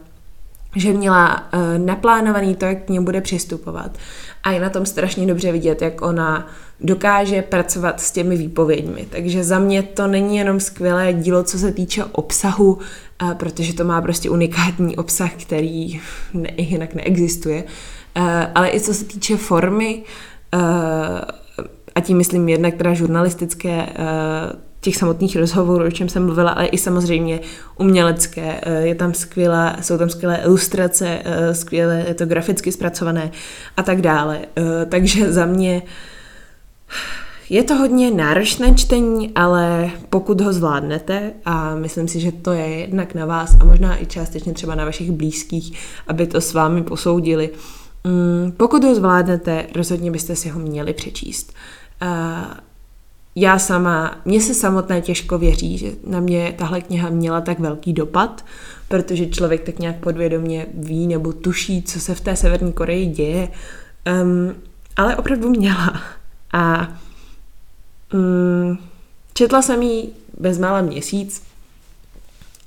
že 0.75 0.93
měla 0.93 1.53
uh, 1.53 1.85
naplánovaný 1.85 2.55
to, 2.55 2.65
jak 2.65 2.83
k 2.83 2.89
ním 2.89 3.03
bude 3.03 3.21
přistupovat. 3.21 3.97
A 4.43 4.51
je 4.51 4.59
na 4.59 4.69
tom 4.69 4.85
strašně 4.85 5.27
dobře 5.27 5.51
vidět, 5.51 5.81
jak 5.81 6.01
ona 6.01 6.47
dokáže 6.81 7.41
pracovat 7.41 8.01
s 8.01 8.11
těmi 8.11 8.37
výpověďmi. 8.37 9.07
Takže 9.09 9.43
za 9.43 9.59
mě 9.59 9.83
to 9.83 10.07
není 10.07 10.37
jenom 10.37 10.59
skvělé 10.59 11.13
dílo, 11.13 11.43
co 11.43 11.59
se 11.59 11.71
týče 11.71 12.03
obsahu, 12.03 12.73
uh, 12.73 13.33
protože 13.33 13.73
to 13.73 13.83
má 13.83 14.01
prostě 14.01 14.29
unikátní 14.29 14.97
obsah, 14.97 15.31
který 15.33 16.01
ne, 16.33 16.49
jinak 16.57 16.93
neexistuje, 16.93 17.63
uh, 17.63 18.23
ale 18.55 18.69
i 18.69 18.79
co 18.79 18.93
se 18.93 19.05
týče 19.05 19.37
formy, 19.37 19.95
uh, 19.95 20.32
a 21.95 22.01
tím 22.01 22.17
myslím 22.17 22.49
jednak 22.49 22.73
teda 22.75 22.93
žurnalistické 22.93 23.83
uh, 23.83 24.59
těch 24.81 24.95
samotných 24.95 25.35
rozhovorů, 25.35 25.85
o 25.85 25.91
čem 25.91 26.09
jsem 26.09 26.25
mluvila, 26.25 26.51
ale 26.51 26.65
i 26.65 26.77
samozřejmě 26.77 27.39
umělecké. 27.77 28.61
Je 28.79 28.95
tam 28.95 29.13
skvělá, 29.13 29.75
jsou 29.81 29.97
tam 29.97 30.09
skvělé 30.09 30.39
ilustrace, 30.43 31.19
skvěle 31.51 32.03
je 32.07 32.13
to 32.13 32.25
graficky 32.25 32.71
zpracované 32.71 33.31
a 33.77 33.83
tak 33.83 34.01
dále. 34.01 34.39
Takže 34.89 35.31
za 35.33 35.45
mě 35.45 35.81
je 37.49 37.63
to 37.63 37.75
hodně 37.75 38.11
náročné 38.11 38.73
čtení, 38.73 39.31
ale 39.35 39.89
pokud 40.09 40.41
ho 40.41 40.53
zvládnete, 40.53 41.31
a 41.45 41.75
myslím 41.75 42.07
si, 42.07 42.19
že 42.19 42.31
to 42.31 42.51
je 42.51 42.67
jednak 42.67 43.13
na 43.13 43.25
vás 43.25 43.57
a 43.59 43.65
možná 43.65 44.01
i 44.01 44.05
částečně 44.05 44.53
třeba 44.53 44.75
na 44.75 44.85
vašich 44.85 45.11
blízkých, 45.11 45.79
aby 46.07 46.27
to 46.27 46.41
s 46.41 46.53
vámi 46.53 46.83
posoudili, 46.83 47.49
pokud 48.57 48.83
ho 48.83 48.95
zvládnete, 48.95 49.67
rozhodně 49.75 50.11
byste 50.11 50.35
si 50.35 50.49
ho 50.49 50.59
měli 50.59 50.93
přečíst. 50.93 51.53
Já 53.35 53.59
sama, 53.59 54.21
mně 54.25 54.41
se 54.41 54.53
samotné 54.53 55.01
těžko 55.01 55.37
věří, 55.37 55.77
že 55.77 55.91
na 56.07 56.19
mě 56.19 56.55
tahle 56.57 56.81
kniha 56.81 57.09
měla 57.09 57.41
tak 57.41 57.59
velký 57.59 57.93
dopad, 57.93 58.45
protože 58.87 59.25
člověk 59.25 59.63
tak 59.63 59.79
nějak 59.79 59.95
podvědomě 59.95 60.65
ví 60.73 61.07
nebo 61.07 61.33
tuší, 61.33 61.83
co 61.83 61.99
se 61.99 62.15
v 62.15 62.21
té 62.21 62.35
Severní 62.35 62.73
Koreji 62.73 63.05
děje, 63.05 63.49
um, 64.23 64.55
ale 64.97 65.15
opravdu 65.15 65.49
měla. 65.49 66.01
A 66.53 66.87
um, 68.13 68.77
četla 69.33 69.61
jsem 69.61 69.81
ji 69.81 70.09
bezmála 70.39 70.81
měsíc 70.81 71.43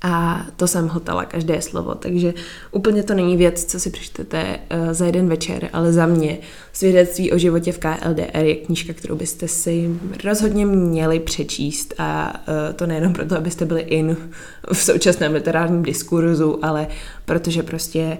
a 0.01 0.45
to 0.55 0.67
jsem 0.67 0.87
hltala 0.87 1.25
každé 1.25 1.61
slovo, 1.61 1.95
takže 1.95 2.33
úplně 2.71 3.03
to 3.03 3.13
není 3.13 3.37
věc, 3.37 3.65
co 3.65 3.79
si 3.79 3.89
přečtete 3.89 4.59
uh, 4.87 4.93
za 4.93 5.05
jeden 5.05 5.29
večer, 5.29 5.69
ale 5.73 5.93
za 5.93 6.05
mě 6.05 6.37
svědectví 6.73 7.31
o 7.31 7.37
životě 7.37 7.71
v 7.71 7.79
KLDR 7.79 8.45
je 8.45 8.55
knížka, 8.55 8.93
kterou 8.93 9.15
byste 9.15 9.47
si 9.47 9.89
rozhodně 10.23 10.65
měli 10.65 11.19
přečíst 11.19 11.93
a 11.97 12.33
uh, 12.47 12.75
to 12.75 12.85
nejenom 12.85 13.13
proto, 13.13 13.37
abyste 13.37 13.65
byli 13.65 13.81
in 13.81 14.17
v 14.73 14.77
současném 14.77 15.33
literárním 15.33 15.83
diskurzu, 15.83 16.65
ale 16.65 16.87
protože 17.25 17.63
prostě 17.63 18.17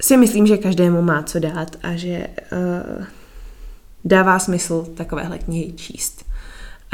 si 0.00 0.16
myslím, 0.16 0.46
že 0.46 0.56
každému 0.56 1.02
má 1.02 1.22
co 1.22 1.38
dát 1.38 1.76
a 1.82 1.96
že 1.96 2.26
uh, 2.52 3.04
dává 4.04 4.38
smysl 4.38 4.86
takovéhle 4.94 5.38
knihy 5.38 5.72
číst. 5.72 6.23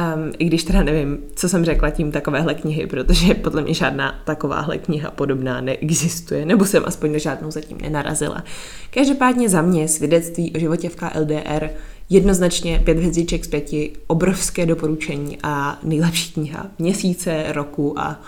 Um, 0.01 0.33
I 0.39 0.45
když 0.45 0.65
teda 0.65 0.83
nevím, 0.83 1.19
co 1.35 1.49
jsem 1.49 1.65
řekla 1.65 1.91
tím 1.91 2.13
takovéhle 2.13 2.55
knihy, 2.55 2.87
protože 2.87 3.35
podle 3.35 3.63
mě 3.63 3.75
žádná 3.75 4.21
takováhle 4.25 4.79
kniha 4.79 5.11
podobná 5.11 5.61
neexistuje, 5.61 6.47
nebo 6.47 6.65
jsem 6.65 6.83
aspoň 6.87 7.13
na 7.13 7.19
žádnou 7.19 7.51
zatím 7.51 7.79
nenarazila. 7.81 8.45
Každopádně 8.91 9.49
za 9.49 9.63
mě 9.63 9.89
svědectví 9.89 10.53
o 10.53 10.59
životě 10.59 10.89
v 10.89 10.97
KLDR 10.97 11.71
jednoznačně 12.11 12.83
pět 12.85 12.97
hvězdiček 12.97 13.45
z 13.45 13.49
pěti, 13.49 13.93
obrovské 14.07 14.67
doporučení 14.67 15.39
a 15.43 15.79
nejlepší 15.83 16.33
kniha 16.33 16.67
měsíce, 16.79 17.45
roku 17.49 18.01
a 18.01 18.21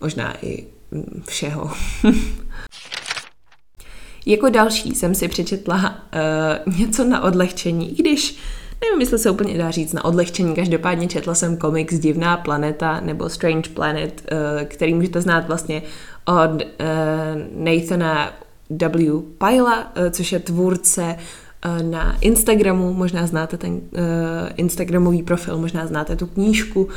možná 0.00 0.34
i 0.42 0.64
mm, 0.90 1.22
všeho. 1.26 1.70
jako 4.26 4.48
další 4.48 4.94
jsem 4.94 5.14
si 5.14 5.28
přečetla 5.28 5.98
uh, 6.66 6.78
něco 6.78 7.04
na 7.04 7.22
odlehčení, 7.22 7.98
i 7.98 8.02
když 8.02 8.38
Nevím, 8.80 9.00
jestli 9.00 9.18
se 9.18 9.30
úplně 9.30 9.58
dá 9.58 9.70
říct 9.70 9.92
na 9.92 10.04
odlehčení, 10.04 10.54
každopádně 10.54 11.08
četla 11.08 11.34
jsem 11.34 11.56
komiks 11.56 11.98
Divná 11.98 12.36
planeta 12.36 13.00
nebo 13.00 13.28
Strange 13.28 13.70
Planet, 13.70 14.22
eh, 14.28 14.64
který 14.64 14.94
můžete 14.94 15.20
znát 15.20 15.46
vlastně 15.46 15.82
od 16.24 16.62
eh, 16.62 16.86
Nathana 17.52 18.32
W. 18.70 19.22
Pyla, 19.38 19.92
eh, 19.94 20.10
což 20.10 20.32
je 20.32 20.38
tvůrce 20.38 21.16
na 21.82 22.16
Instagramu, 22.20 22.92
možná 22.92 23.26
znáte 23.26 23.56
ten 23.56 23.80
Instagramový 24.56 25.22
profil, 25.22 25.58
možná 25.58 25.86
znáte 25.86 26.16
tu 26.16 26.26
knížku. 26.26 26.88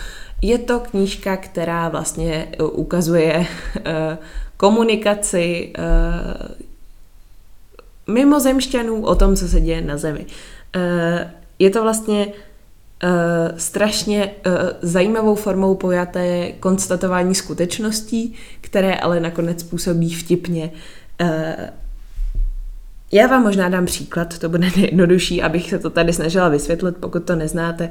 Je 0.42 0.58
to 0.58 0.80
knížka, 0.80 1.38
která 1.38 1.90
vlastně 1.90 2.48
ukazuje 2.72 3.48
komunikaci 4.58 5.74
mimozemšťanů 8.08 9.06
o 9.06 9.16
tom, 9.16 9.36
co 9.36 9.48
se 9.48 9.62
děje 9.62 9.82
na 9.82 9.98
Zemi 9.98 10.26
je 11.60 11.70
to 11.70 11.84
vlastně 11.84 12.28
uh, 12.28 13.58
strašně 13.58 14.32
uh, 14.46 14.54
zajímavou 14.82 15.36
formou 15.36 15.76
pojaté 15.76 16.52
konstatování 16.60 17.36
skutečností, 17.36 18.36
které 18.62 18.96
ale 18.96 19.20
nakonec 19.20 19.64
působí 19.64 20.14
vtipně. 20.14 20.72
Uh, 21.22 21.30
já 23.12 23.28
vám 23.28 23.44
možná 23.44 23.70
dám 23.70 23.86
příklad, 23.86 24.40
to 24.40 24.50
bude 24.50 24.70
nejjednodušší, 24.76 25.42
abych 25.42 25.70
se 25.70 25.80
to 25.80 25.90
tady 25.90 26.14
snažila 26.14 26.50
vysvětlit, 26.50 26.98
pokud 27.00 27.24
to 27.24 27.36
neznáte. 27.36 27.90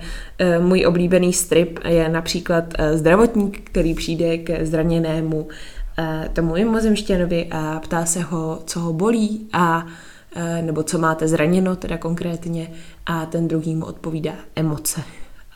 Můj 0.60 0.86
oblíbený 0.86 1.32
strip 1.32 1.78
je 1.84 2.08
například 2.08 2.64
zdravotník, 2.94 3.60
který 3.70 3.94
přijde 3.94 4.38
ke 4.38 4.66
zraněnému 4.66 5.48
tomu 6.32 6.52
mimozemštěnovi 6.52 7.48
a 7.50 7.80
ptá 7.80 8.04
se 8.04 8.20
ho, 8.20 8.62
co 8.66 8.80
ho 8.80 8.92
bolí 8.92 9.48
a 9.52 9.86
nebo 10.60 10.82
co 10.82 10.98
máte 10.98 11.28
zraněno 11.28 11.76
teda 11.76 11.98
konkrétně 11.98 12.70
a 13.06 13.26
ten 13.26 13.48
druhý 13.48 13.74
mu 13.74 13.84
odpovídá 13.86 14.32
emoce. 14.56 15.02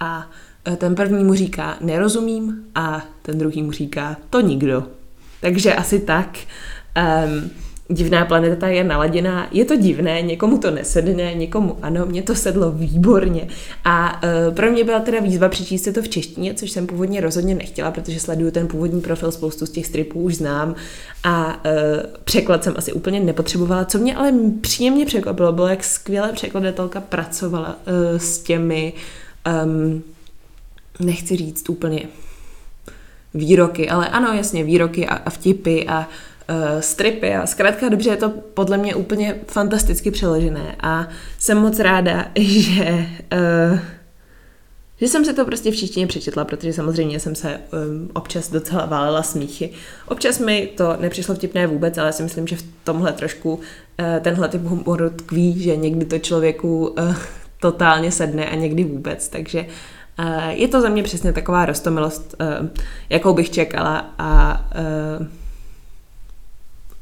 A 0.00 0.30
eh, 0.64 0.76
ten 0.76 0.94
první 0.94 1.24
mu 1.24 1.34
říká 1.34 1.76
nerozumím 1.80 2.64
a 2.74 3.02
ten 3.22 3.38
druhý 3.38 3.62
mu 3.62 3.72
říká 3.72 4.16
to 4.30 4.40
nikdo. 4.40 4.86
Takže 5.40 5.74
asi 5.74 6.00
tak. 6.00 6.38
Um, 7.24 7.50
divná 7.88 8.24
planeta 8.24 8.68
je 8.68 8.84
naladěná, 8.84 9.48
je 9.52 9.64
to 9.64 9.76
divné, 9.76 10.22
někomu 10.22 10.58
to 10.58 10.70
nesedne, 10.70 11.34
někomu 11.34 11.78
ano, 11.82 12.06
mě 12.06 12.22
to 12.22 12.34
sedlo 12.34 12.70
výborně. 12.70 13.48
A 13.84 14.22
uh, 14.22 14.54
pro 14.54 14.70
mě 14.70 14.84
byla 14.84 15.00
teda 15.00 15.20
výzva 15.20 15.48
přečíst 15.48 15.82
si 15.82 15.92
to 15.92 16.02
v 16.02 16.08
češtině, 16.08 16.54
což 16.54 16.70
jsem 16.70 16.86
původně 16.86 17.20
rozhodně 17.20 17.54
nechtěla, 17.54 17.90
protože 17.90 18.20
sleduju 18.20 18.50
ten 18.50 18.68
původní 18.68 19.00
profil, 19.00 19.32
spoustu 19.32 19.66
z 19.66 19.70
těch 19.70 19.86
stripů 19.86 20.20
už 20.20 20.34
znám 20.34 20.74
a 21.24 21.46
uh, 21.46 21.52
překlad 22.24 22.64
jsem 22.64 22.74
asi 22.76 22.92
úplně 22.92 23.20
nepotřebovala. 23.20 23.84
Co 23.84 23.98
mě 23.98 24.16
ale 24.16 24.32
příjemně 24.60 25.06
překvapilo, 25.06 25.52
bylo, 25.52 25.68
jak 25.68 25.84
skvěle 25.84 26.32
překladatelka 26.32 27.00
pracovala 27.00 27.68
uh, 27.68 28.18
s 28.18 28.38
těmi, 28.38 28.92
um, 29.64 30.02
nechci 31.00 31.36
říct 31.36 31.68
úplně 31.68 32.02
výroky, 33.34 33.88
ale 33.88 34.08
ano, 34.08 34.32
jasně, 34.32 34.64
výroky 34.64 35.06
a, 35.06 35.14
a 35.14 35.30
vtipy 35.30 35.86
a 35.88 35.98
uh, 35.98 36.04
stripy 36.80 37.34
a 37.34 37.46
zkrátka 37.46 37.88
dobře 37.88 38.10
je 38.10 38.16
to 38.16 38.30
podle 38.30 38.78
mě 38.78 38.94
úplně 38.94 39.34
fantasticky 39.46 40.10
přeložené 40.10 40.76
a 40.80 41.08
jsem 41.38 41.58
moc 41.58 41.78
ráda, 41.78 42.26
že 42.38 43.06
uh, 43.72 43.78
že 45.02 45.08
jsem 45.08 45.24
si 45.24 45.34
to 45.34 45.44
prostě 45.44 45.70
v 45.70 45.76
češtině 45.76 46.06
přečetla, 46.06 46.44
protože 46.44 46.72
samozřejmě 46.72 47.20
jsem 47.20 47.34
se 47.34 47.60
um, 47.72 48.10
občas 48.14 48.50
docela 48.50 48.86
válela 48.86 49.22
smíchy. 49.22 49.70
Občas 50.08 50.38
mi 50.38 50.66
to 50.76 50.96
nepřišlo 51.00 51.34
vtipné 51.34 51.66
vůbec, 51.66 51.98
ale 51.98 52.12
si 52.12 52.22
myslím, 52.22 52.46
že 52.46 52.56
v 52.56 52.64
tomhle 52.84 53.12
trošku 53.12 53.54
uh, 53.54 53.60
tenhle 54.20 54.48
typ 54.48 54.62
humoru 54.62 55.10
tkví, 55.10 55.62
že 55.62 55.76
někdy 55.76 56.04
to 56.04 56.18
člověku 56.18 56.86
uh, 56.86 57.14
totálně 57.60 58.12
sedne 58.12 58.46
a 58.50 58.54
někdy 58.54 58.84
vůbec, 58.84 59.28
takže 59.28 59.66
uh, 60.18 60.48
je 60.48 60.68
to 60.68 60.80
za 60.80 60.88
mě 60.88 61.02
přesně 61.02 61.32
taková 61.32 61.66
rostomilost, 61.66 62.34
uh, 62.40 62.68
jakou 63.10 63.34
bych 63.34 63.50
čekala 63.50 64.14
a 64.18 64.60
uh, 65.20 65.26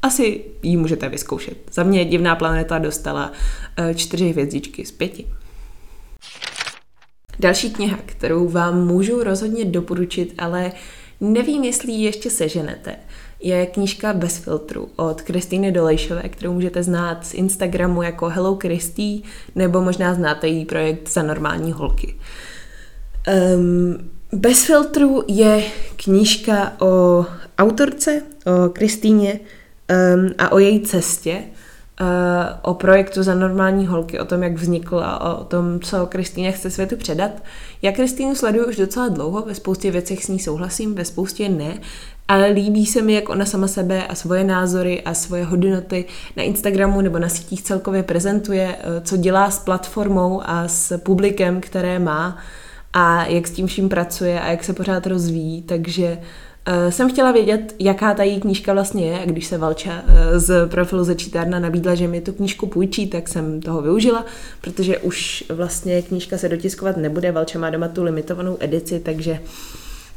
asi 0.01 0.41
ji 0.63 0.77
můžete 0.77 1.09
vyzkoušet. 1.09 1.57
Za 1.71 1.83
mě 1.83 2.05
divná 2.05 2.35
planeta 2.35 2.79
dostala 2.79 3.31
eh, 3.77 3.95
čtyři 3.95 4.29
hvězdičky 4.29 4.85
z 4.85 4.91
pěti. 4.91 5.27
Další 7.39 7.69
kniha, 7.69 7.97
kterou 8.05 8.47
vám 8.47 8.87
můžu 8.87 9.23
rozhodně 9.23 9.65
doporučit, 9.65 10.33
ale 10.37 10.71
nevím, 11.21 11.63
jestli 11.63 11.91
ji 11.91 12.05
ještě 12.05 12.29
seženete, 12.29 12.95
je 13.39 13.65
knížka 13.65 14.13
Bez 14.13 14.37
filtru 14.37 14.89
od 14.95 15.21
Kristýny 15.21 15.71
Dolejšové, 15.71 16.29
kterou 16.29 16.53
můžete 16.53 16.83
znát 16.83 17.25
z 17.25 17.33
Instagramu 17.33 18.01
jako 18.01 18.29
Hello 18.29 18.55
Kristý, 18.55 19.23
nebo 19.55 19.81
možná 19.81 20.13
znáte 20.13 20.47
její 20.47 20.65
projekt 20.65 21.09
Za 21.09 21.23
normální 21.23 21.71
holky. 21.71 22.15
Um, 23.55 24.11
Bez 24.33 24.65
filtru 24.65 25.23
je 25.27 25.63
knížka 25.95 26.73
o 26.81 27.25
autorce, 27.57 28.21
o 28.45 28.69
Kristýně 28.69 29.39
um, 29.91 30.29
a 30.37 30.51
o 30.51 30.59
její 30.59 30.79
cestě, 30.79 31.43
uh, 32.01 32.07
o 32.61 32.73
projektu 32.73 33.23
za 33.23 33.35
normální 33.35 33.87
holky, 33.87 34.19
o 34.19 34.25
tom, 34.25 34.43
jak 34.43 34.53
vznikl 34.53 34.99
a 34.99 35.35
o 35.39 35.43
tom, 35.43 35.79
co 35.79 36.05
Kristýně 36.05 36.51
chce 36.51 36.71
světu 36.71 36.97
předat. 36.97 37.31
Já 37.81 37.91
Kristýnu 37.91 38.35
sleduju 38.35 38.67
už 38.67 38.75
docela 38.75 39.07
dlouho, 39.07 39.41
ve 39.41 39.55
spoustě 39.55 39.91
věcech 39.91 40.25
s 40.25 40.27
ní 40.27 40.39
souhlasím, 40.39 40.95
ve 40.95 41.05
spoustě 41.05 41.49
ne, 41.49 41.77
ale 42.27 42.47
líbí 42.47 42.85
se 42.85 43.01
mi, 43.01 43.13
jak 43.13 43.29
ona 43.29 43.45
sama 43.45 43.67
sebe 43.67 44.07
a 44.07 44.15
svoje 44.15 44.43
názory 44.43 45.01
a 45.01 45.13
svoje 45.13 45.43
hodnoty 45.43 46.05
na 46.37 46.43
Instagramu 46.43 47.01
nebo 47.01 47.19
na 47.19 47.29
sítích 47.29 47.61
celkově 47.61 48.03
prezentuje, 48.03 48.67
uh, 48.67 49.03
co 49.03 49.17
dělá 49.17 49.51
s 49.51 49.59
platformou 49.59 50.41
a 50.45 50.67
s 50.67 50.97
publikem, 50.97 51.61
které 51.61 51.99
má 51.99 52.37
a 52.93 53.25
jak 53.25 53.47
s 53.47 53.51
tím 53.51 53.67
vším 53.67 53.89
pracuje 53.89 54.41
a 54.41 54.51
jak 54.51 54.63
se 54.63 54.73
pořád 54.73 55.07
rozvíjí, 55.07 55.61
takže 55.61 56.17
Uh, 56.17 56.25
jsem 56.89 57.09
chtěla 57.09 57.31
vědět, 57.31 57.75
jaká 57.79 58.13
ta 58.13 58.23
její 58.23 58.39
knížka 58.39 58.73
vlastně 58.73 59.11
je 59.11 59.19
a 59.19 59.25
když 59.25 59.45
se 59.45 59.57
Valča 59.57 60.01
uh, 60.01 60.13
z 60.35 60.67
profilu 60.67 61.03
Začítárna 61.03 61.59
nabídla, 61.59 61.95
že 61.95 62.07
mi 62.07 62.21
tu 62.21 62.33
knížku 62.33 62.67
půjčí, 62.67 63.07
tak 63.07 63.27
jsem 63.27 63.61
toho 63.61 63.81
využila, 63.81 64.25
protože 64.61 64.97
už 64.97 65.43
vlastně 65.49 66.01
knížka 66.01 66.37
se 66.37 66.49
dotiskovat 66.49 66.97
nebude, 66.97 67.31
Valča 67.31 67.59
má 67.59 67.69
doma 67.69 67.87
tu 67.87 68.03
limitovanou 68.03 68.57
edici, 68.59 68.99
takže 68.99 69.39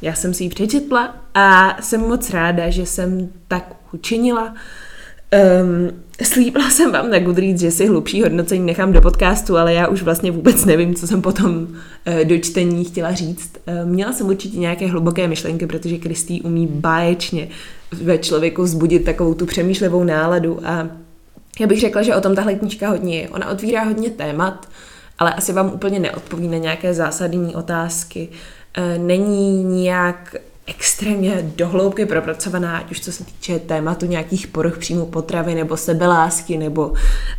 já 0.01 0.13
jsem 0.13 0.33
si 0.33 0.43
ji 0.43 0.49
přečetla 0.49 1.15
a 1.33 1.77
jsem 1.81 2.01
moc 2.01 2.29
ráda, 2.29 2.69
že 2.69 2.85
jsem 2.85 3.29
tak 3.47 3.75
učinila. 3.93 4.55
Um, 5.63 6.03
slíbila 6.23 6.69
jsem 6.69 6.91
vám 6.91 7.09
na 7.09 7.19
Goodreads, 7.19 7.61
že 7.61 7.71
si 7.71 7.87
hlubší 7.87 8.21
hodnocení 8.21 8.65
nechám 8.65 8.93
do 8.93 9.01
podcastu, 9.01 9.57
ale 9.57 9.73
já 9.73 9.87
už 9.87 10.01
vlastně 10.01 10.31
vůbec 10.31 10.65
nevím, 10.65 10.95
co 10.95 11.07
jsem 11.07 11.21
potom 11.21 11.55
uh, 11.57 11.67
do 12.23 12.37
čtení 12.37 12.85
chtěla 12.85 13.11
říct. 13.11 13.51
Uh, 13.67 13.89
měla 13.89 14.13
jsem 14.13 14.27
určitě 14.27 14.57
nějaké 14.57 14.87
hluboké 14.87 15.27
myšlenky, 15.27 15.67
protože 15.67 15.97
Kristý 15.97 16.41
umí 16.41 16.67
báječně 16.67 17.47
ve 17.91 18.17
člověku 18.17 18.63
vzbudit 18.63 19.05
takovou 19.05 19.33
tu 19.33 19.45
přemýšlivou 19.45 20.03
náladu 20.03 20.59
a 20.67 20.89
já 21.59 21.67
bych 21.67 21.79
řekla, 21.79 22.01
že 22.01 22.15
o 22.15 22.21
tom 22.21 22.35
tahle 22.35 22.55
knížka 22.55 22.89
hodně 22.89 23.19
je. 23.19 23.29
Ona 23.29 23.49
otvírá 23.49 23.83
hodně 23.83 24.09
témat, 24.09 24.69
ale 25.19 25.33
asi 25.33 25.53
vám 25.53 25.73
úplně 25.73 25.99
neodpoví 25.99 26.47
na 26.47 26.57
nějaké 26.57 26.93
zásadní 26.93 27.55
otázky. 27.55 28.29
Uh, 28.77 29.03
není 29.07 29.63
nijak 29.63 30.35
extrémně 30.67 31.51
dohloubky 31.55 32.05
propracovaná, 32.05 32.77
ať 32.77 32.91
už 32.91 32.99
co 32.99 33.11
se 33.11 33.23
týče 33.23 33.59
tématu 33.59 34.05
nějakých 34.05 34.47
poruch 34.47 34.77
příjmu 34.77 35.05
potravy, 35.05 35.55
nebo 35.55 35.77
sebelásky, 35.77 36.57
nebo 36.57 36.93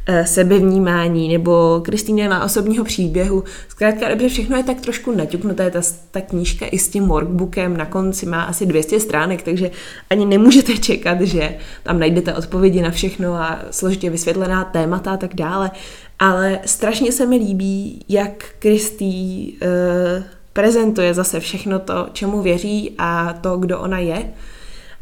e, 0.06 0.26
sebevnímání, 0.26 1.28
nebo 1.32 1.80
Kristýně 1.84 2.30
osobního 2.44 2.84
příběhu. 2.84 3.44
Zkrátka 3.68 4.08
dobře, 4.08 4.28
všechno 4.28 4.56
je 4.56 4.62
tak 4.62 4.80
trošku 4.80 5.12
naťuknuté, 5.12 5.70
ta, 5.70 5.80
ta 6.10 6.20
knížka 6.20 6.66
i 6.66 6.78
s 6.78 6.88
tím 6.88 7.06
workbookem 7.06 7.76
na 7.76 7.86
konci 7.86 8.26
má 8.26 8.42
asi 8.42 8.66
200 8.66 9.00
stránek, 9.00 9.42
takže 9.42 9.70
ani 10.10 10.26
nemůžete 10.26 10.78
čekat, 10.78 11.20
že 11.20 11.56
tam 11.82 11.98
najdete 11.98 12.34
odpovědi 12.34 12.82
na 12.82 12.90
všechno 12.90 13.34
a 13.34 13.58
složitě 13.70 14.10
vysvětlená 14.10 14.64
témata 14.64 15.12
a 15.12 15.16
tak 15.16 15.34
dále. 15.34 15.70
Ale 16.18 16.60
strašně 16.66 17.12
se 17.12 17.26
mi 17.26 17.36
líbí, 17.36 18.04
jak 18.08 18.44
Kristý 18.58 19.52
e, 19.62 20.35
prezentuje 20.56 21.14
zase 21.14 21.40
všechno 21.40 21.78
to, 21.78 22.08
čemu 22.12 22.42
věří 22.42 22.94
a 22.98 23.32
to, 23.32 23.56
kdo 23.56 23.78
ona 23.78 23.98
je. 23.98 24.32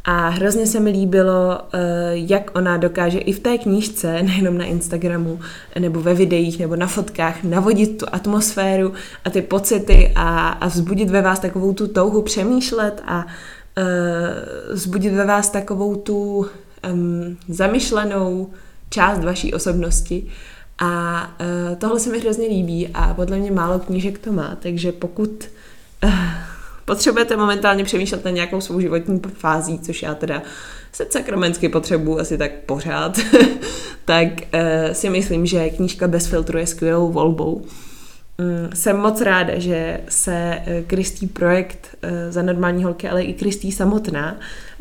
A 0.05 0.29
hrozně 0.29 0.67
se 0.67 0.81
mi 0.81 0.91
líbilo, 0.91 1.61
eh, 1.73 1.79
jak 2.13 2.51
ona 2.55 2.77
dokáže 2.77 3.19
i 3.19 3.33
v 3.33 3.41
té 3.41 3.59
knížce, 3.59 4.23
nejenom 4.23 4.59
na 4.59 4.65
Instagramu, 4.65 5.41
nebo 5.79 6.01
ve 6.01 6.15
videích, 6.15 6.59
nebo 6.59 6.77
na 6.77 6.87
fotkách, 6.87 7.45
navodit 7.45 7.99
tu 7.99 8.07
atmosféru 8.13 8.93
a 9.25 9.31
ty 9.31 9.43
pocity 9.43 10.13
a, 10.15 10.49
a 10.49 10.69
vzbudit 10.69 11.11
ve 11.11 11.23
vás 11.23 11.41
takovou 11.41 11.73
tu 11.73 11.89
touhu 11.89 12.23
přemýšlet 12.23 13.03
a 13.07 13.27
uh, 13.27 14.75
vzbudit 14.75 15.13
ve 15.13 15.25
vás 15.25 15.51
takovou 15.51 15.97
tu 15.97 16.47
um, 16.93 17.37
zamyšlenou 17.49 18.51
část 18.91 19.25
vaší 19.25 19.55
osobnosti. 19.55 20.27
A 20.79 21.23
uh, 21.41 21.77
tohle 21.77 22.01
se 22.01 22.11
mi 22.11 22.21
hrozně 22.21 22.49
líbí 22.49 22.89
a 22.95 23.15
podle 23.15 23.39
mě 23.39 23.51
málo 23.51 23.79
knížek 23.79 24.19
to 24.19 24.33
má, 24.33 24.57
takže 24.61 24.93
pokud 24.93 25.49
uh, 26.05 26.11
potřebujete 26.85 27.37
momentálně 27.37 27.85
přemýšlet 27.85 28.25
na 28.25 28.31
nějakou 28.31 28.61
svou 28.61 28.81
životní 28.81 29.21
fází, 29.35 29.79
což 29.79 30.03
já 30.03 30.15
teda 30.15 30.43
se 30.93 31.07
sakramensky 31.11 31.69
potřebuji 31.69 32.19
asi 32.19 32.39
tak 32.39 32.53
pořád, 32.67 33.19
tak 34.05 34.29
uh, 34.29 34.93
si 34.93 35.11
myslím, 35.11 35.47
že 35.47 35.71
knížka 35.71 36.09
bez 36.09 36.27
filtru 36.27 36.59
je 36.59 36.67
skvělou 36.67 37.13
volbou. 37.13 37.55
Um, 37.55 38.71
jsem 38.75 38.97
moc 38.97 39.21
ráda, 39.21 39.59
že 39.59 40.01
se 40.09 40.59
Kristý 40.87 41.27
projekt 41.27 41.97
za 42.31 42.43
normální 42.43 42.85
holky, 42.85 43.09
ale 43.09 43.23
i 43.23 43.33
Kristý 43.33 43.73
samotná, 43.73 44.37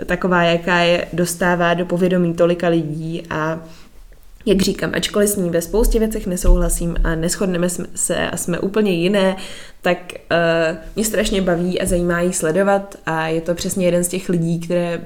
taková, 0.06 0.44
jaká 0.44 0.78
je, 0.78 1.08
dostává 1.14 1.74
do 1.74 1.86
povědomí 1.86 2.34
tolika 2.34 2.68
lidí 2.68 3.24
a 3.30 3.60
jak 4.46 4.62
říkám, 4.62 4.92
ačkoliv 4.94 5.30
s 5.30 5.36
ní 5.36 5.50
ve 5.50 5.62
spoustě 5.62 6.00
věcech 6.00 6.28
nesouhlasím 6.28 6.96
a 7.04 7.16
neschodneme 7.16 7.68
se 7.96 8.30
a 8.30 8.38
jsme 8.38 8.60
úplně 8.60 8.92
jiné, 8.92 9.36
tak 9.82 9.98
uh, 10.14 10.78
mě 10.96 11.06
strašně 11.06 11.42
baví 11.42 11.82
a 11.82 11.86
zajímá 11.86 12.22
jí 12.22 12.34
sledovat 12.34 12.96
a 13.06 13.28
je 13.28 13.42
to 13.42 13.56
přesně 13.56 13.86
jeden 13.86 14.04
z 14.04 14.08
těch 14.08 14.30
lidí, 14.30 14.60
které 14.60 15.02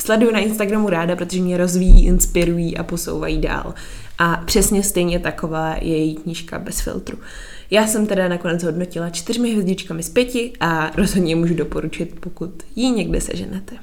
sleduju 0.00 0.32
na 0.32 0.38
Instagramu 0.38 0.88
ráda, 0.88 1.16
protože 1.16 1.42
mě 1.42 1.56
rozvíjí, 1.56 2.06
inspirují 2.06 2.76
a 2.76 2.82
posouvají 2.82 3.38
dál. 3.38 3.74
A 4.18 4.42
přesně 4.46 4.82
stejně 4.82 5.18
taková 5.18 5.76
je 5.80 5.96
její 5.96 6.14
knížka 6.14 6.58
bez 6.58 6.80
filtru. 6.80 7.18
Já 7.70 7.86
jsem 7.86 8.06
teda 8.06 8.28
nakonec 8.28 8.62
hodnotila 8.62 9.10
čtyřmi 9.10 9.50
hvězdičkami 9.50 10.02
z 10.02 10.08
pěti 10.08 10.52
a 10.60 10.90
rozhodně 10.96 11.36
můžu 11.36 11.54
doporučit, 11.54 12.16
pokud 12.20 12.50
ji 12.76 12.90
někde 12.90 13.20
seženete. 13.20 13.76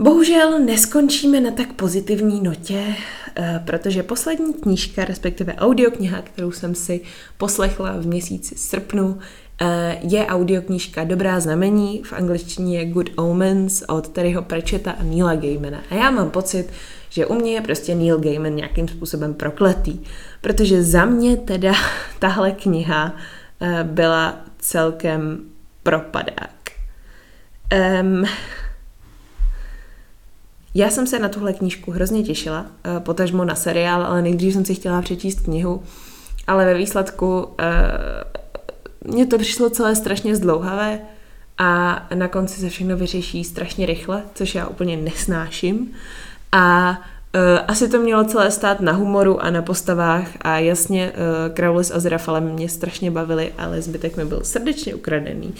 Bohužel 0.00 0.60
neskončíme 0.60 1.40
na 1.40 1.50
tak 1.50 1.72
pozitivní 1.72 2.40
notě, 2.40 2.94
eh, 3.36 3.62
protože 3.64 4.02
poslední 4.02 4.54
knížka, 4.54 5.04
respektive 5.04 5.54
audiokniha, 5.54 6.22
kterou 6.22 6.52
jsem 6.52 6.74
si 6.74 7.00
poslechla 7.38 7.92
v 7.92 8.06
měsíci 8.06 8.54
srpnu, 8.58 9.18
eh, 9.60 9.98
je 10.02 10.26
audioknížka 10.26 11.04
Dobrá 11.04 11.40
znamení, 11.40 12.02
v 12.04 12.12
angličtině 12.12 12.78
je 12.78 12.84
Good 12.84 13.10
Omens 13.16 13.82
od 13.88 14.08
Terryho 14.08 14.42
Pratchetta 14.42 14.90
a 14.90 15.02
Neila 15.02 15.34
Gaimana. 15.34 15.80
A 15.90 15.94
já 15.94 16.10
mám 16.10 16.30
pocit, 16.30 16.66
že 17.10 17.26
u 17.26 17.34
mě 17.34 17.52
je 17.52 17.60
prostě 17.60 17.94
Neil 17.94 18.18
Gaiman 18.18 18.56
nějakým 18.56 18.88
způsobem 18.88 19.34
prokletý, 19.34 20.00
protože 20.40 20.82
za 20.82 21.04
mě 21.04 21.36
teda 21.36 21.72
tahle 22.18 22.52
kniha 22.52 23.16
eh, 23.60 23.84
byla 23.84 24.40
celkem 24.58 25.38
propadák. 25.82 26.50
Um, 28.02 28.24
já 30.74 30.90
jsem 30.90 31.06
se 31.06 31.18
na 31.18 31.28
tuhle 31.28 31.52
knížku 31.52 31.90
hrozně 31.90 32.22
těšila, 32.22 32.66
eh, 32.84 33.00
potažmo 33.00 33.44
na 33.44 33.54
seriál, 33.54 34.02
ale 34.02 34.22
nejdřív 34.22 34.52
jsem 34.52 34.64
si 34.64 34.74
chtěla 34.74 35.02
přečíst 35.02 35.40
knihu, 35.40 35.82
ale 36.46 36.64
ve 36.64 36.74
výsledku 36.74 37.40
uh, 37.40 39.12
mně 39.12 39.26
to 39.26 39.38
přišlo 39.38 39.70
celé 39.70 39.96
strašně 39.96 40.36
zdlouhavé 40.36 41.00
a 41.58 42.02
na 42.14 42.28
konci 42.28 42.60
se 42.60 42.68
všechno 42.68 42.96
vyřeší 42.96 43.44
strašně 43.44 43.86
rychle, 43.86 44.22
což 44.34 44.54
já 44.54 44.66
úplně 44.66 44.96
nesnáším. 44.96 45.92
A 46.52 46.98
Uh, 47.34 47.64
asi 47.68 47.88
to 47.88 47.98
mělo 47.98 48.24
celé 48.24 48.50
stát 48.50 48.80
na 48.80 48.92
humoru 48.92 49.42
a 49.42 49.50
na 49.50 49.62
postavách 49.62 50.28
a 50.40 50.58
jasně 50.58 51.12
uh, 51.12 51.54
Crowley 51.54 51.84
s 51.84 51.90
Azrafalem 51.90 52.44
mě 52.44 52.68
strašně 52.68 53.10
bavili, 53.10 53.52
ale 53.58 53.82
zbytek 53.82 54.16
mi 54.16 54.24
byl 54.24 54.40
srdečně 54.44 54.94
ukradený. 54.94 55.54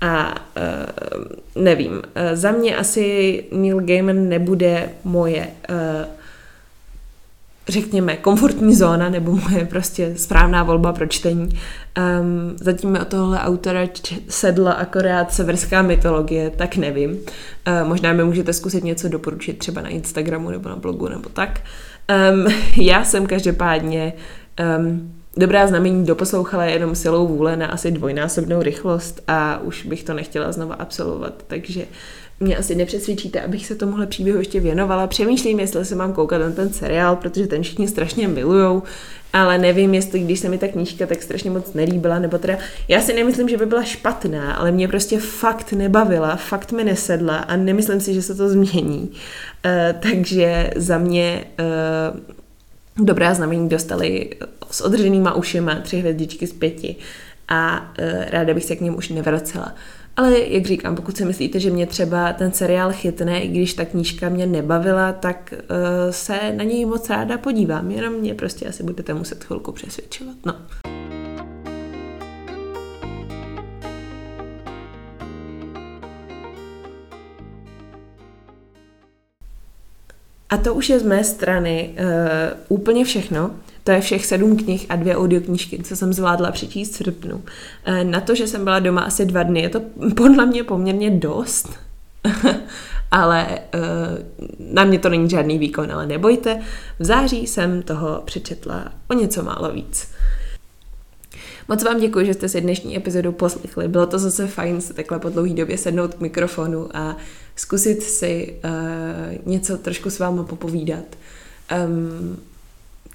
A 0.00 0.34
uh, 0.56 1.62
nevím, 1.62 1.92
uh, 1.92 2.00
za 2.32 2.50
mě 2.50 2.76
asi 2.76 3.44
Neil 3.52 3.80
Gaiman 3.80 4.28
nebude 4.28 4.88
moje 5.04 5.48
uh, 5.70 5.76
řekněme, 7.68 8.16
komfortní 8.16 8.74
zóna 8.74 9.08
nebo 9.08 9.36
moje 9.36 9.64
prostě 9.64 10.14
správná 10.16 10.62
volba 10.62 10.92
pro 10.92 11.06
čtení. 11.06 11.48
Um, 11.48 12.56
zatím 12.60 12.90
mi 12.90 13.00
o 13.00 13.04
tohle 13.04 13.40
autora 13.40 13.80
sedla 14.28 14.72
akorát 14.72 15.32
severská 15.32 15.82
mytologie, 15.82 16.50
tak 16.50 16.76
nevím. 16.76 17.10
Uh, 17.10 17.88
možná 17.88 18.12
mi 18.12 18.24
můžete 18.24 18.52
zkusit 18.52 18.84
něco 18.84 19.08
doporučit 19.08 19.58
třeba 19.58 19.80
na 19.80 19.88
Instagramu 19.88 20.50
nebo 20.50 20.68
na 20.68 20.76
blogu 20.76 21.08
nebo 21.08 21.28
tak. 21.28 21.60
Um, 22.32 22.46
já 22.76 23.04
jsem 23.04 23.26
každopádně 23.26 24.12
um, 24.78 25.14
Dobrá 25.36 25.66
znamení 25.66 26.06
doposlouchala 26.06 26.64
jenom 26.64 26.94
silou 26.94 27.26
vůle 27.26 27.56
na 27.56 27.66
asi 27.66 27.90
dvojnásobnou 27.90 28.62
rychlost 28.62 29.22
a 29.28 29.58
už 29.58 29.86
bych 29.86 30.04
to 30.04 30.14
nechtěla 30.14 30.52
znova 30.52 30.74
absolvovat, 30.74 31.44
takže 31.46 31.84
mě 32.40 32.56
asi 32.56 32.74
nepřesvědčíte, 32.74 33.40
abych 33.40 33.66
se 33.66 33.74
tomuhle 33.74 34.06
příběhu 34.06 34.38
ještě 34.38 34.60
věnovala. 34.60 35.06
Přemýšlím, 35.06 35.60
jestli 35.60 35.84
se 35.84 35.94
mám 35.94 36.12
koukat 36.12 36.40
na 36.40 36.50
ten 36.50 36.72
seriál, 36.72 37.16
protože 37.16 37.46
ten 37.46 37.62
všichni 37.62 37.88
strašně 37.88 38.28
milujou, 38.28 38.82
ale 39.32 39.58
nevím, 39.58 39.94
jestli 39.94 40.20
když 40.20 40.40
se 40.40 40.48
mi 40.48 40.58
ta 40.58 40.68
knížka 40.68 41.06
tak 41.06 41.22
strašně 41.22 41.50
moc 41.50 41.72
nelíbila, 41.72 42.18
nebo 42.18 42.38
teda, 42.38 42.58
já 42.88 43.00
si 43.00 43.12
nemyslím, 43.12 43.48
že 43.48 43.56
by 43.56 43.66
byla 43.66 43.82
špatná, 43.82 44.54
ale 44.54 44.72
mě 44.72 44.88
prostě 44.88 45.18
fakt 45.18 45.72
nebavila, 45.72 46.36
fakt 46.36 46.72
mi 46.72 46.84
nesedla 46.84 47.36
a 47.36 47.56
nemyslím 47.56 48.00
si, 48.00 48.14
že 48.14 48.22
se 48.22 48.34
to 48.34 48.48
změní. 48.48 49.10
Uh, 49.10 50.00
takže 50.00 50.70
za 50.76 50.98
mě 50.98 51.44
uh, 52.14 52.20
dobrá 52.96 53.34
znamení 53.34 53.68
dostali 53.68 54.30
s 54.70 54.80
odřenýma 54.80 55.34
ušima 55.34 55.74
tři 55.74 55.96
hvězdičky 55.96 56.46
z 56.46 56.52
pěti 56.52 56.96
a 57.48 57.80
uh, 57.80 58.24
ráda 58.30 58.54
bych 58.54 58.64
se 58.64 58.76
k 58.76 58.80
ním 58.80 58.96
už 58.96 59.08
nevracela. 59.08 59.74
Ale 60.16 60.38
jak 60.38 60.66
říkám, 60.66 60.96
pokud 60.96 61.16
si 61.16 61.24
myslíte, 61.24 61.60
že 61.60 61.70
mě 61.70 61.86
třeba 61.86 62.32
ten 62.32 62.52
seriál 62.52 62.92
chytne, 62.92 63.40
i 63.40 63.48
když 63.48 63.74
ta 63.74 63.84
knížka 63.84 64.28
mě 64.28 64.46
nebavila, 64.46 65.12
tak 65.12 65.54
uh, 65.56 66.10
se 66.10 66.52
na 66.56 66.64
něj 66.64 66.84
moc 66.84 67.10
ráda 67.10 67.38
podívám. 67.38 67.90
Jenom 67.90 68.14
mě 68.14 68.34
prostě 68.34 68.66
asi 68.66 68.82
budete 68.82 69.14
muset 69.14 69.44
chvilku 69.44 69.72
přesvědčovat. 69.72 70.36
No. 70.46 70.54
A 80.54 80.56
to 80.56 80.74
už 80.74 80.88
je 80.88 81.00
z 81.00 81.02
mé 81.02 81.24
strany 81.24 81.90
uh, 81.98 82.76
úplně 82.78 83.04
všechno. 83.04 83.50
To 83.84 83.90
je 83.90 84.00
všech 84.00 84.26
sedm 84.26 84.56
knih 84.56 84.86
a 84.88 84.96
dvě 84.96 85.16
audioknížky, 85.16 85.82
co 85.82 85.96
jsem 85.96 86.12
zvládla 86.12 86.52
přečíst 86.52 86.92
v 86.92 86.96
srpnu. 86.96 87.36
Uh, 87.36 87.42
na 88.02 88.20
to, 88.20 88.34
že 88.34 88.46
jsem 88.46 88.64
byla 88.64 88.78
doma 88.78 89.00
asi 89.00 89.26
dva 89.26 89.42
dny, 89.42 89.60
je 89.60 89.68
to 89.68 89.80
podle 90.16 90.46
mě 90.46 90.64
poměrně 90.64 91.10
dost. 91.10 91.68
ale 93.10 93.46
uh, 93.74 93.80
na 94.58 94.84
mě 94.84 94.98
to 94.98 95.08
není 95.08 95.30
žádný 95.30 95.58
výkon, 95.58 95.92
ale 95.92 96.06
nebojte, 96.06 96.60
v 96.98 97.04
září 97.04 97.46
jsem 97.46 97.82
toho 97.82 98.22
přečetla 98.24 98.92
o 99.10 99.14
něco 99.14 99.42
málo 99.42 99.72
víc. 99.72 100.08
Moc 101.68 101.82
vám 101.82 102.00
děkuji, 102.00 102.26
že 102.26 102.34
jste 102.34 102.48
si 102.48 102.60
dnešní 102.60 102.96
epizodu 102.96 103.32
poslechli. 103.32 103.88
Bylo 103.88 104.06
to 104.06 104.18
zase 104.18 104.46
fajn 104.46 104.80
se 104.80 104.94
takhle 104.94 105.18
po 105.18 105.28
dlouhé 105.28 105.54
době 105.54 105.78
sednout 105.78 106.14
k 106.14 106.20
mikrofonu 106.20 106.96
a 106.96 107.16
zkusit 107.56 108.02
si 108.02 108.54
uh, 108.64 109.52
něco 109.52 109.78
trošku 109.78 110.10
s 110.10 110.18
váma 110.18 110.42
popovídat. 110.42 111.04
Um, 111.86 112.36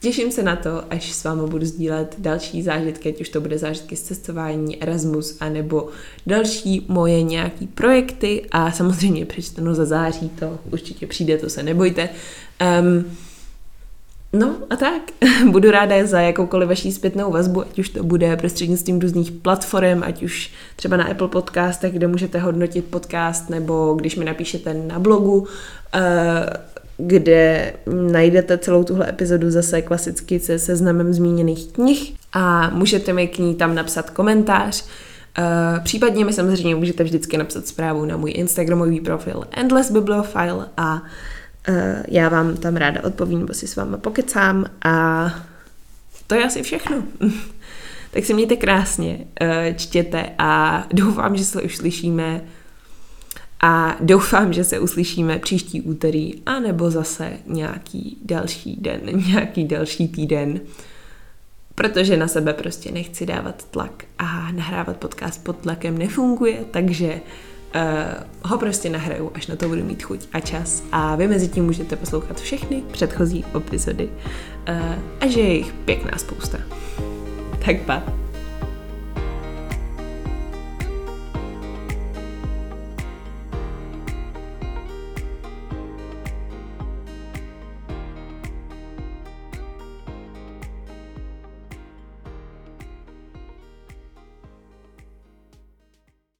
Těším 0.02 0.32
se 0.32 0.44
na 0.44 0.56
to, 0.56 0.84
až 0.90 1.14
s 1.14 1.24
vámi 1.24 1.42
budu 1.48 1.66
sdílet 1.66 2.16
další 2.18 2.64
zážitky, 2.64 3.10
ať 3.10 3.22
už 3.22 3.30
to 3.30 3.42
bude 3.42 3.58
zážitky 3.58 3.96
z 3.96 4.02
cestování, 4.02 4.84
Erasmus, 4.84 5.38
anebo 5.40 5.90
další 6.28 6.86
moje 6.88 7.24
nějaký 7.24 7.68
projekty 7.68 8.46
a 8.52 8.72
samozřejmě 8.72 9.26
přečteno 9.26 9.76
za 9.76 9.86
září, 9.86 10.30
to 10.30 10.60
určitě 10.72 11.08
přijde, 11.08 11.38
to 11.38 11.50
se 11.50 11.64
nebojte. 11.64 12.10
Um, 12.82 13.06
No 14.34 14.56
a 14.70 14.76
tak, 14.76 15.02
budu 15.52 15.72
ráda 15.72 16.06
za 16.06 16.22
jakoukoliv 16.22 16.70
vaší 16.70 16.92
zpětnou 16.92 17.32
vazbu, 17.32 17.62
ať 17.62 17.80
už 17.80 17.89
to 17.89 18.04
bude 18.04 18.38
prostřednictvím 18.38 19.00
různých 19.00 19.32
platform, 19.32 20.04
ať 20.04 20.24
už 20.24 20.52
třeba 20.76 20.98
na 20.98 21.04
Apple 21.04 21.28
Podcastech, 21.28 21.94
kde 21.94 22.08
můžete 22.08 22.39
hodnotit 22.39 22.86
podcast, 22.86 23.50
nebo 23.50 23.94
když 23.94 24.15
mi 24.15 24.26
napíšete 24.26 24.74
na 24.74 25.00
blogu, 25.00 25.48
eh, 25.94 26.50
kde 26.98 27.74
najdete 28.12 28.58
celou 28.58 28.84
tuhle 28.84 29.10
epizodu 29.10 29.52
zase 29.52 29.82
klasicky 29.82 30.39
se 30.39 30.60
seznamem 30.60 31.13
zmíněných 31.13 31.72
knih 31.72 32.13
a 32.34 32.70
můžete 32.70 33.13
mi 33.13 33.28
k 33.28 33.38
ní 33.38 33.56
tam 33.56 33.76
napsat 33.76 34.10
komentář. 34.10 34.86
Uh, 35.39 35.84
případně 35.84 36.26
mi 36.26 36.34
samozřejmě 36.34 36.76
můžete 36.76 37.04
vždycky 37.04 37.38
napsat 37.38 37.68
zprávu 37.68 38.06
na 38.06 38.18
můj 38.18 38.32
Instagramový 38.36 39.00
profil 39.02 39.44
Endless 39.52 39.92
Bibliophile 39.92 40.65
a 40.78 41.02
já 42.08 42.30
vám 42.30 42.58
tam 42.58 42.76
ráda 42.76 43.04
odpovím, 43.04 43.39
nebo 43.39 43.54
si 43.54 43.67
s 43.67 43.76
váma 43.76 43.98
pokecám 43.98 44.65
a 44.86 45.26
to 46.28 46.36
je 46.36 46.43
asi 46.43 46.63
všechno. 46.63 47.04
tak 48.12 48.26
se 48.26 48.34
mějte 48.34 48.56
krásně, 48.56 49.19
uh, 49.41 49.48
čtěte 49.76 50.30
a 50.38 50.84
doufám, 50.93 51.38
že 51.38 51.45
se 51.45 51.62
už 51.62 51.78
slyšíme 51.78 52.41
a 53.62 53.98
doufám, 54.00 54.54
že 54.54 54.63
se 54.63 54.80
uslyšíme 54.80 55.39
příští 55.39 55.82
úterý, 55.82 56.34
anebo 56.45 56.91
zase 56.91 57.32
nějaký 57.45 58.17
další 58.26 58.76
den, 58.76 59.02
nějaký 59.28 59.63
další 59.63 60.08
týden, 60.08 60.60
protože 61.76 62.17
na 62.17 62.28
sebe 62.28 62.54
prostě 62.54 62.91
nechci 62.91 63.26
dávat 63.26 63.65
tlak 63.72 64.04
a 64.17 64.52
nahrávat 64.52 64.98
podcast 64.98 65.43
pod 65.43 65.58
tlakem 65.58 65.98
nefunguje, 65.98 66.65
takže 66.72 67.22
uh, 67.75 68.51
ho 68.51 68.58
prostě 68.58 68.89
nahraju, 68.89 69.32
až 69.34 69.47
na 69.47 69.55
to 69.55 69.67
budu 69.67 69.84
mít 69.84 70.03
chuť 70.03 70.27
a 70.34 70.39
čas. 70.39 70.84
A 70.91 71.15
vy 71.15 71.27
mezi 71.27 71.47
tím 71.47 71.65
můžete 71.65 71.95
poslouchat 71.95 72.41
všechny 72.41 72.84
předchozí 72.91 73.45
epizody 73.58 74.10
uh, 74.69 74.95
a 75.21 75.27
že 75.27 75.39
je 75.39 75.53
jich 75.53 75.73
pěkná 75.73 76.17
spousta. 76.17 76.58
Tak 77.65 77.82
pa. 77.82 78.29